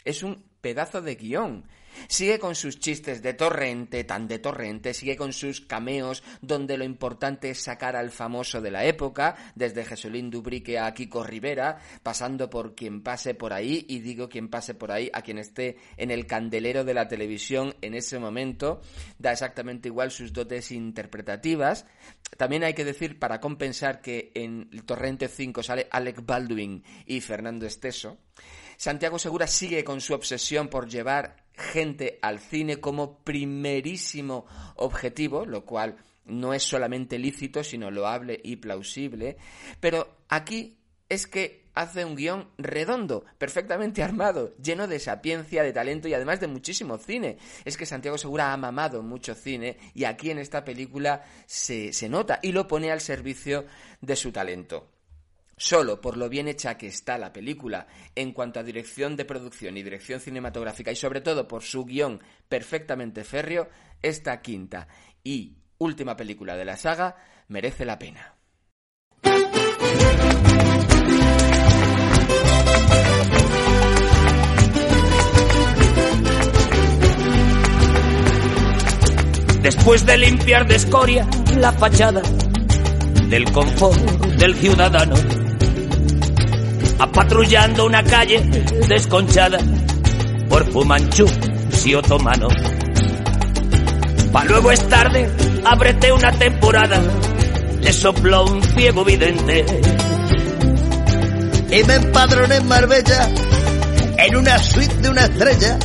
Es 0.03 0.23
un 0.23 0.43
pedazo 0.61 1.01
de 1.01 1.15
guion 1.15 1.65
Sigue 2.07 2.39
con 2.39 2.55
sus 2.55 2.79
chistes 2.79 3.21
de 3.21 3.33
torrente, 3.33 4.03
tan 4.03 4.27
de 4.27 4.39
torrente, 4.39 4.93
sigue 4.93 5.15
con 5.15 5.33
sus 5.33 5.61
cameos 5.61 6.23
donde 6.41 6.77
lo 6.77 6.83
importante 6.83 7.49
es 7.49 7.61
sacar 7.61 7.95
al 7.95 8.11
famoso 8.11 8.61
de 8.61 8.71
la 8.71 8.85
época, 8.85 9.35
desde 9.55 9.85
Jesulín 9.85 10.29
Dubrique 10.29 10.79
a 10.79 10.93
Kiko 10.93 11.23
Rivera, 11.23 11.79
pasando 12.03 12.49
por 12.49 12.75
quien 12.75 13.01
pase 13.01 13.33
por 13.33 13.53
ahí, 13.53 13.85
y 13.87 13.99
digo 13.99 14.29
quien 14.29 14.49
pase 14.49 14.73
por 14.73 14.91
ahí, 14.91 15.09
a 15.13 15.21
quien 15.21 15.37
esté 15.37 15.77
en 15.97 16.11
el 16.11 16.25
candelero 16.25 16.83
de 16.83 16.93
la 16.93 17.07
televisión 17.07 17.75
en 17.81 17.93
ese 17.93 18.19
momento, 18.19 18.81
da 19.17 19.31
exactamente 19.31 19.89
igual 19.89 20.11
sus 20.11 20.33
dotes 20.33 20.71
interpretativas. 20.71 21.85
También 22.37 22.63
hay 22.63 22.73
que 22.73 22.85
decir, 22.85 23.19
para 23.19 23.39
compensar, 23.39 24.01
que 24.01 24.31
en 24.35 24.69
el 24.71 24.83
Torrente 24.83 25.27
5 25.27 25.63
sale 25.63 25.87
Alec 25.91 26.25
Baldwin 26.25 26.83
y 27.05 27.21
Fernando 27.21 27.65
Esteso. 27.65 28.17
Santiago 28.77 29.17
Segura 29.17 29.47
sigue 29.47 29.83
con 29.83 30.01
su 30.01 30.13
obsesión 30.13 30.67
por 30.67 30.87
llevar 30.87 31.46
gente 31.57 32.19
al 32.21 32.39
cine 32.39 32.79
como 32.79 33.19
primerísimo 33.19 34.45
objetivo, 34.75 35.45
lo 35.45 35.65
cual 35.65 35.97
no 36.25 36.53
es 36.53 36.63
solamente 36.63 37.17
lícito, 37.17 37.63
sino 37.63 37.89
loable 37.89 38.39
y 38.43 38.57
plausible. 38.57 39.37
Pero 39.79 40.17
aquí 40.29 40.77
es 41.09 41.25
que 41.25 41.67
hace 41.73 42.05
un 42.05 42.15
guion 42.15 42.49
redondo, 42.57 43.25
perfectamente 43.37 44.03
armado, 44.03 44.55
lleno 44.57 44.87
de 44.87 44.99
sapiencia, 44.99 45.63
de 45.63 45.73
talento 45.73 46.07
y 46.07 46.13
además 46.13 46.39
de 46.39 46.47
muchísimo 46.47 46.97
cine. 46.97 47.37
Es 47.65 47.77
que 47.77 47.85
Santiago 47.85 48.17
Segura 48.17 48.53
ha 48.53 48.57
mamado 48.57 49.01
mucho 49.01 49.33
cine 49.35 49.77
y 49.93 50.03
aquí 50.03 50.31
en 50.31 50.39
esta 50.39 50.63
película 50.63 51.23
se, 51.45 51.93
se 51.93 52.09
nota 52.09 52.39
y 52.41 52.51
lo 52.51 52.67
pone 52.67 52.91
al 52.91 53.01
servicio 53.01 53.65
de 54.01 54.15
su 54.15 54.31
talento. 54.31 54.96
Solo 55.59 55.99
por 55.99 56.17
lo 56.17 56.29
bien 56.29 56.47
hecha 56.47 56.77
que 56.77 56.85
está 56.85 57.17
la 57.17 57.33
película 57.33 57.87
en 58.15 58.31
cuanto 58.31 58.59
a 58.59 58.63
dirección 58.63 59.15
de 59.15 59.25
producción 59.25 59.75
y 59.75 59.81
dirección 59.81 60.19
cinematográfica 60.19 60.91
y 60.91 60.95
sobre 60.95 61.19
todo 61.19 61.47
por 61.47 61.63
su 61.63 61.83
guion 61.83 62.21
perfectamente 62.47 63.23
férreo, 63.23 63.67
esta 64.03 64.39
quinta 64.43 64.87
y 65.23 65.57
última 65.79 66.15
película 66.15 66.55
de 66.55 66.65
la 66.65 66.77
saga 66.77 67.15
merece 67.47 67.85
la 67.85 67.97
pena. 67.97 68.35
Después 79.63 80.05
de 80.05 80.17
limpiar 80.17 80.67
de 80.67 80.75
escoria 80.75 81.27
la 81.57 81.71
fachada 81.73 82.21
del 83.27 83.51
confort 83.51 83.99
del 84.37 84.55
ciudadano, 84.55 85.15
apatrullando 86.99 87.85
una 87.85 88.03
calle 88.03 88.39
desconchada 88.87 89.59
por 90.49 90.71
fumanchú 90.71 91.25
y 91.85 91.95
otomano. 91.95 92.49
Pa' 94.31 94.43
luego 94.43 94.71
es 94.71 94.85
tarde, 94.89 95.29
ábrete 95.63 96.11
una 96.11 96.31
temporada, 96.33 97.01
le 97.79 97.93
sopló 97.93 98.45
un 98.45 98.61
ciego 98.61 99.05
vidente. 99.05 99.65
Y 101.71 101.83
me 101.83 101.95
empadroné 101.95 102.57
en 102.57 102.67
Marbella, 102.67 103.29
en 104.17 104.35
una 104.35 104.59
suite 104.59 104.95
de 104.97 105.09
una 105.09 105.25
estrella, 105.25 105.79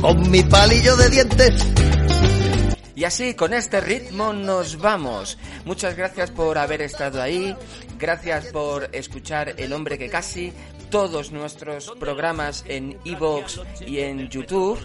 con 0.00 0.28
mi 0.28 0.42
palillo 0.42 0.96
de 0.96 1.08
dientes. 1.08 1.66
Y 2.96 3.04
así, 3.04 3.34
con 3.34 3.52
este 3.52 3.80
ritmo 3.80 4.32
nos 4.32 4.78
vamos. 4.78 5.38
Muchas 5.64 5.96
gracias 5.96 6.30
por 6.30 6.58
haber 6.58 6.82
estado 6.82 7.22
ahí, 7.22 7.56
gracias 8.02 8.46
por 8.46 8.88
escuchar 8.92 9.54
El 9.56 9.72
hombre 9.72 9.96
que 9.96 10.10
casi, 10.10 10.52
todos 10.90 11.30
nuestros 11.30 11.92
programas 12.00 12.64
en 12.66 12.98
iVoox 13.04 13.60
y 13.86 14.00
en 14.00 14.28
YouTube. 14.28 14.78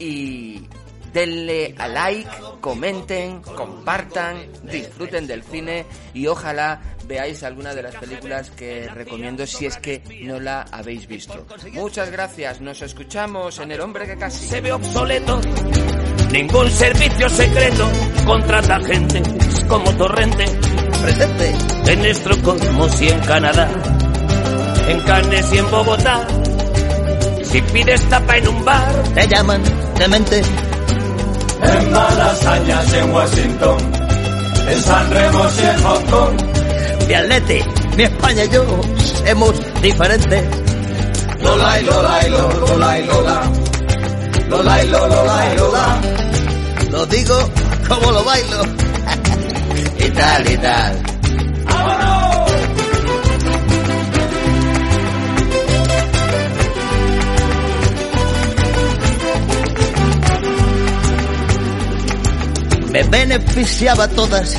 Y 0.00 0.66
denle 1.12 1.74
a 1.78 1.86
like, 1.88 2.28
comenten, 2.60 3.40
compartan, 3.42 4.48
disfruten 4.64 5.26
del 5.26 5.42
cine 5.42 5.86
y 6.12 6.26
ojalá 6.26 6.80
veáis 7.06 7.42
alguna 7.44 7.74
de 7.74 7.82
las 7.82 7.94
películas 7.94 8.50
que 8.50 8.88
recomiendo 8.88 9.46
si 9.46 9.66
es 9.66 9.78
que 9.78 10.02
no 10.24 10.38
la 10.38 10.62
habéis 10.62 11.06
visto. 11.06 11.46
Muchas 11.72 12.10
gracias, 12.10 12.60
nos 12.60 12.82
escuchamos 12.82 13.58
en 13.60 13.72
El 13.72 13.80
hombre 13.80 14.06
que 14.06 14.16
casi 14.16 14.46
se 14.46 14.60
ve 14.60 14.72
obsoleto. 14.72 15.40
Ningún 16.32 16.70
servicio 16.70 17.28
secreto 17.30 17.88
contrata 18.26 18.80
gente 18.80 19.22
como 19.66 19.96
Torrente. 19.96 20.77
Presente. 21.02 21.54
En 21.86 21.98
nuestro 22.00 22.42
cosmos 22.42 23.00
y 23.00 23.08
en 23.08 23.20
Canadá. 23.20 23.68
En 24.88 25.00
Cannes 25.00 25.52
y 25.52 25.58
en 25.58 25.70
Bogotá. 25.70 26.26
Si 27.42 27.62
pides 27.62 28.02
tapa 28.08 28.36
en 28.36 28.48
un 28.48 28.64
bar, 28.64 28.92
te 29.14 29.26
llaman 29.26 29.62
demente. 29.98 30.42
En 31.62 31.92
Malasañas, 31.92 32.92
en 32.92 33.12
Washington. 33.12 33.76
En 34.68 34.82
San 34.82 35.10
Remo 35.10 35.44
y 35.56 35.66
en 35.66 35.82
Hong 35.82 36.04
Kong. 36.10 36.34
Mi 37.08 37.14
atleti, 37.14 37.60
mi 37.96 38.02
España 38.02 38.44
y 38.44 38.48
yo 38.50 38.64
somos 39.26 39.80
diferentes. 39.80 40.44
Lola 41.40 41.80
y 41.80 41.84
Lola 41.84 42.26
y 42.26 42.30
Lola, 42.30 42.54
Lola 42.66 42.98
y 42.98 43.04
Lola. 43.06 43.42
Lola 44.48 44.84
y 44.84 44.88
Lola, 44.88 45.08
Lola 45.08 45.52
y 45.52 45.56
Lola. 45.56 46.00
Lo 46.90 47.06
digo 47.06 47.36
como 47.88 48.10
lo 48.12 48.24
bailo. 48.24 48.62
y 49.98 50.10
tal, 50.10 50.50
y 50.50 50.56
tal. 50.58 51.02
Me 62.92 63.02
beneficiaba 63.04 64.08
todas 64.08 64.56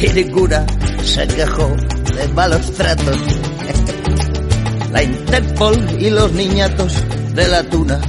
y 0.00 0.08
ninguna 0.08 0.66
se 1.04 1.26
quejó 1.28 1.74
de 2.14 2.28
malos 2.34 2.72
tratos. 2.74 3.16
La 4.92 5.02
Interpol 5.02 5.76
y 5.98 6.10
los 6.10 6.32
niñatos 6.32 6.92
de 7.34 7.46
la 7.46 7.62
tuna 7.62 8.00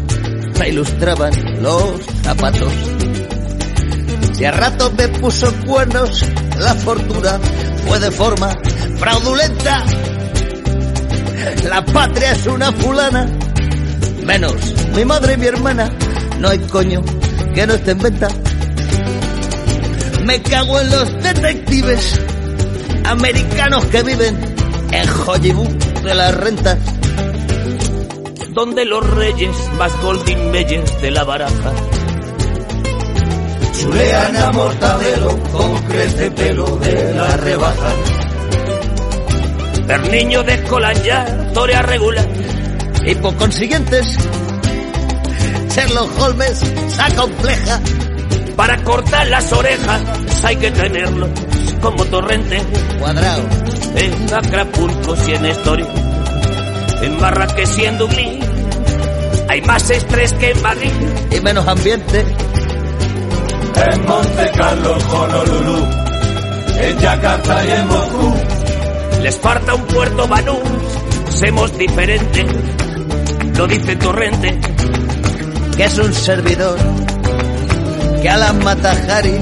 me 0.57 0.69
ilustraban 0.69 1.31
los 1.61 2.01
zapatos. 2.23 2.73
Si 4.33 4.45
a 4.45 4.51
rato 4.51 4.91
me 4.97 5.07
puso 5.09 5.53
cuernos, 5.65 6.25
la 6.59 6.75
fortuna 6.75 7.39
fue 7.87 7.99
de 7.99 8.11
forma 8.11 8.49
fraudulenta. 8.97 9.85
La 11.69 11.83
patria 11.85 12.33
es 12.33 12.45
una 12.47 12.71
fulana, 12.73 13.27
menos 14.25 14.53
mi 14.95 15.05
madre 15.05 15.33
y 15.33 15.37
mi 15.37 15.47
hermana. 15.47 15.89
No 16.39 16.49
hay 16.49 16.59
coño 16.59 17.01
que 17.53 17.65
no 17.65 17.73
esté 17.73 17.91
en 17.91 17.99
venta. 17.99 18.27
Me 20.25 20.41
cago 20.41 20.79
en 20.79 20.89
los 20.91 21.23
detectives 21.23 22.19
americanos 23.05 23.85
que 23.85 24.03
viven 24.03 24.55
en 24.91 25.09
Hollywood 25.25 25.69
de 26.03 26.15
las 26.15 26.35
rentas. 26.35 26.77
donde 28.53 28.83
los 28.83 29.07
reyes 29.11 29.55
más 29.77 29.95
golden 30.01 30.51
belles 30.51 31.01
de 31.01 31.11
la 31.11 31.23
baraja 31.23 31.71
Chulean 33.79 34.35
a 34.35 34.51
mortadelo 34.51 35.43
con 35.51 35.83
crece 35.83 36.31
pelo 36.31 36.65
de 36.77 37.13
la 37.13 37.37
rebaja. 37.37 37.91
el 39.89 40.11
niño 40.11 40.43
de 40.43 40.53
Escolanjar 40.55 41.51
torea 41.53 41.81
regular 41.81 42.27
Y 43.05 43.15
por 43.15 43.35
consiguientes, 43.37 44.17
Sherlock 45.69 46.19
Holmes 46.19 46.59
se 46.59 47.01
acompleja. 47.01 47.79
para 48.55 48.83
cortar 48.83 49.27
las 49.27 49.51
orejas 49.53 50.01
hay 50.43 50.55
que 50.57 50.71
tenerlos 50.71 51.29
como 51.81 52.03
torrente 52.05 52.61
Cuadrado, 52.99 53.43
en 53.95 54.33
Acapulco 54.33 55.15
y 55.25 55.31
en 55.31 55.45
Estoril 55.45 55.87
en 57.01 57.17
Marrakech 57.21 57.77
y 57.77 57.85
en 57.85 57.97
Dublín 57.97 58.39
hay 59.49 59.61
más 59.61 59.89
estrés 59.89 60.31
que 60.33 60.51
en 60.51 60.61
Madrid 60.61 60.91
y 61.31 61.39
menos 61.41 61.67
ambiente. 61.67 62.23
En 63.91 64.05
Monte 64.05 64.51
Carlo, 64.57 64.97
Honolulu. 65.11 65.87
En 66.81 66.99
Yakarta 66.99 67.65
y 67.65 67.71
en 67.71 67.87
Moscú. 67.87 68.33
les 69.21 69.37
falta 69.37 69.75
un 69.75 69.81
puerto 69.83 70.27
Banús 70.27 70.59
somos 71.29 71.77
diferentes 71.77 72.45
lo 73.57 73.67
dice 73.67 73.95
Torrente 73.97 74.57
que 75.75 75.83
es 75.83 75.97
un 75.97 76.13
servidor 76.13 76.77
que 78.21 78.29
a 78.29 78.37
las 78.37 78.53
Matajari 78.53 79.37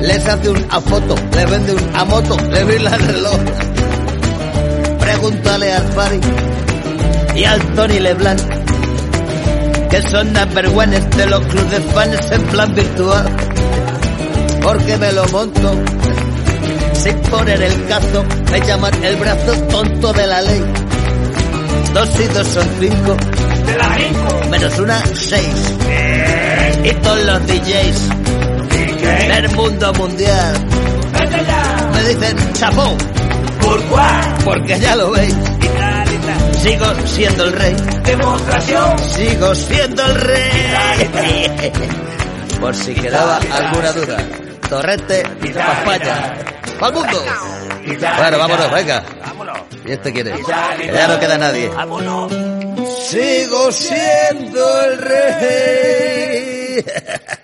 les 0.00 0.26
hace 0.26 0.48
un 0.48 0.66
a 0.70 0.80
foto, 0.80 1.14
le 1.34 1.46
vende 1.46 1.74
un 1.74 1.96
a 1.96 2.04
moto, 2.04 2.36
le 2.50 2.64
brilla 2.64 2.94
el 2.94 3.06
reloj. 3.06 3.38
Pregúntale 5.00 5.72
al 5.72 5.82
Fari 5.88 6.20
y 7.34 7.44
al 7.44 7.60
Tony 7.74 7.98
Leblanc 7.98 8.57
que 9.90 10.02
son 10.10 10.32
number 10.32 10.66
one 10.68 11.00
de 11.00 11.26
los 11.26 11.40
clubes 11.46 11.70
de 11.70 11.80
fans 11.92 12.30
en 12.30 12.42
plan 12.42 12.74
virtual 12.74 13.26
porque 14.62 14.96
me 14.96 15.12
lo 15.12 15.24
monto 15.28 15.72
sin 16.94 17.16
poner 17.30 17.62
el 17.62 17.86
cazo 17.86 18.24
me 18.50 18.60
llaman 18.60 19.04
el 19.04 19.16
brazo 19.16 19.52
tonto 19.70 20.12
de 20.12 20.26
la 20.26 20.40
ley 20.42 20.64
dos 21.94 22.20
y 22.20 22.24
dos 22.34 22.46
son 22.46 22.68
cinco 22.80 23.16
de 23.66 23.76
la 23.78 23.88
Rico 23.88 24.48
menos 24.50 24.78
una, 24.78 25.02
seis. 25.14 25.74
Y 26.84 26.90
todos 27.02 27.24
los 27.24 27.46
DJs 27.46 28.08
del 29.28 29.48
mundo 29.54 29.92
mundial 29.94 30.54
me 31.92 32.08
dicen 32.08 32.36
chapó, 32.54 32.96
¿Por 33.60 33.82
cuál? 33.84 34.34
porque 34.44 34.78
ya 34.80 34.96
lo 34.96 35.10
veis, 35.10 35.34
Y 35.34 35.54
y. 35.54 35.57
sigo 36.60 36.86
siendo 37.06 37.44
el 37.44 37.52
rey, 37.52 37.76
Demostración. 38.04 38.98
sigo 38.98 39.54
siendo 39.54 40.04
el 40.04 40.14
rey. 40.14 41.72
Por 42.60 42.74
si 42.74 42.94
quedaba 42.94 43.38
alguna 43.52 43.92
duda, 43.92 44.16
Torrente 44.68 45.22
Papaya, 45.54 46.34
¡Pa'l 46.80 46.92
mundo! 46.92 47.24
Bueno, 48.18 48.38
vámonos, 48.38 48.70
venga. 48.72 49.02
Vámonos. 49.24 49.58
¿Y 49.84 49.92
este? 49.92 50.12
Que 50.12 50.24
ya 50.24 51.08
no 51.08 51.18
queda 51.18 51.38
nadie. 51.38 51.68
Vámonos. 51.68 52.32
Sigo 53.08 53.72
siendo 53.72 54.84
el 54.84 54.98
rey. 54.98 56.84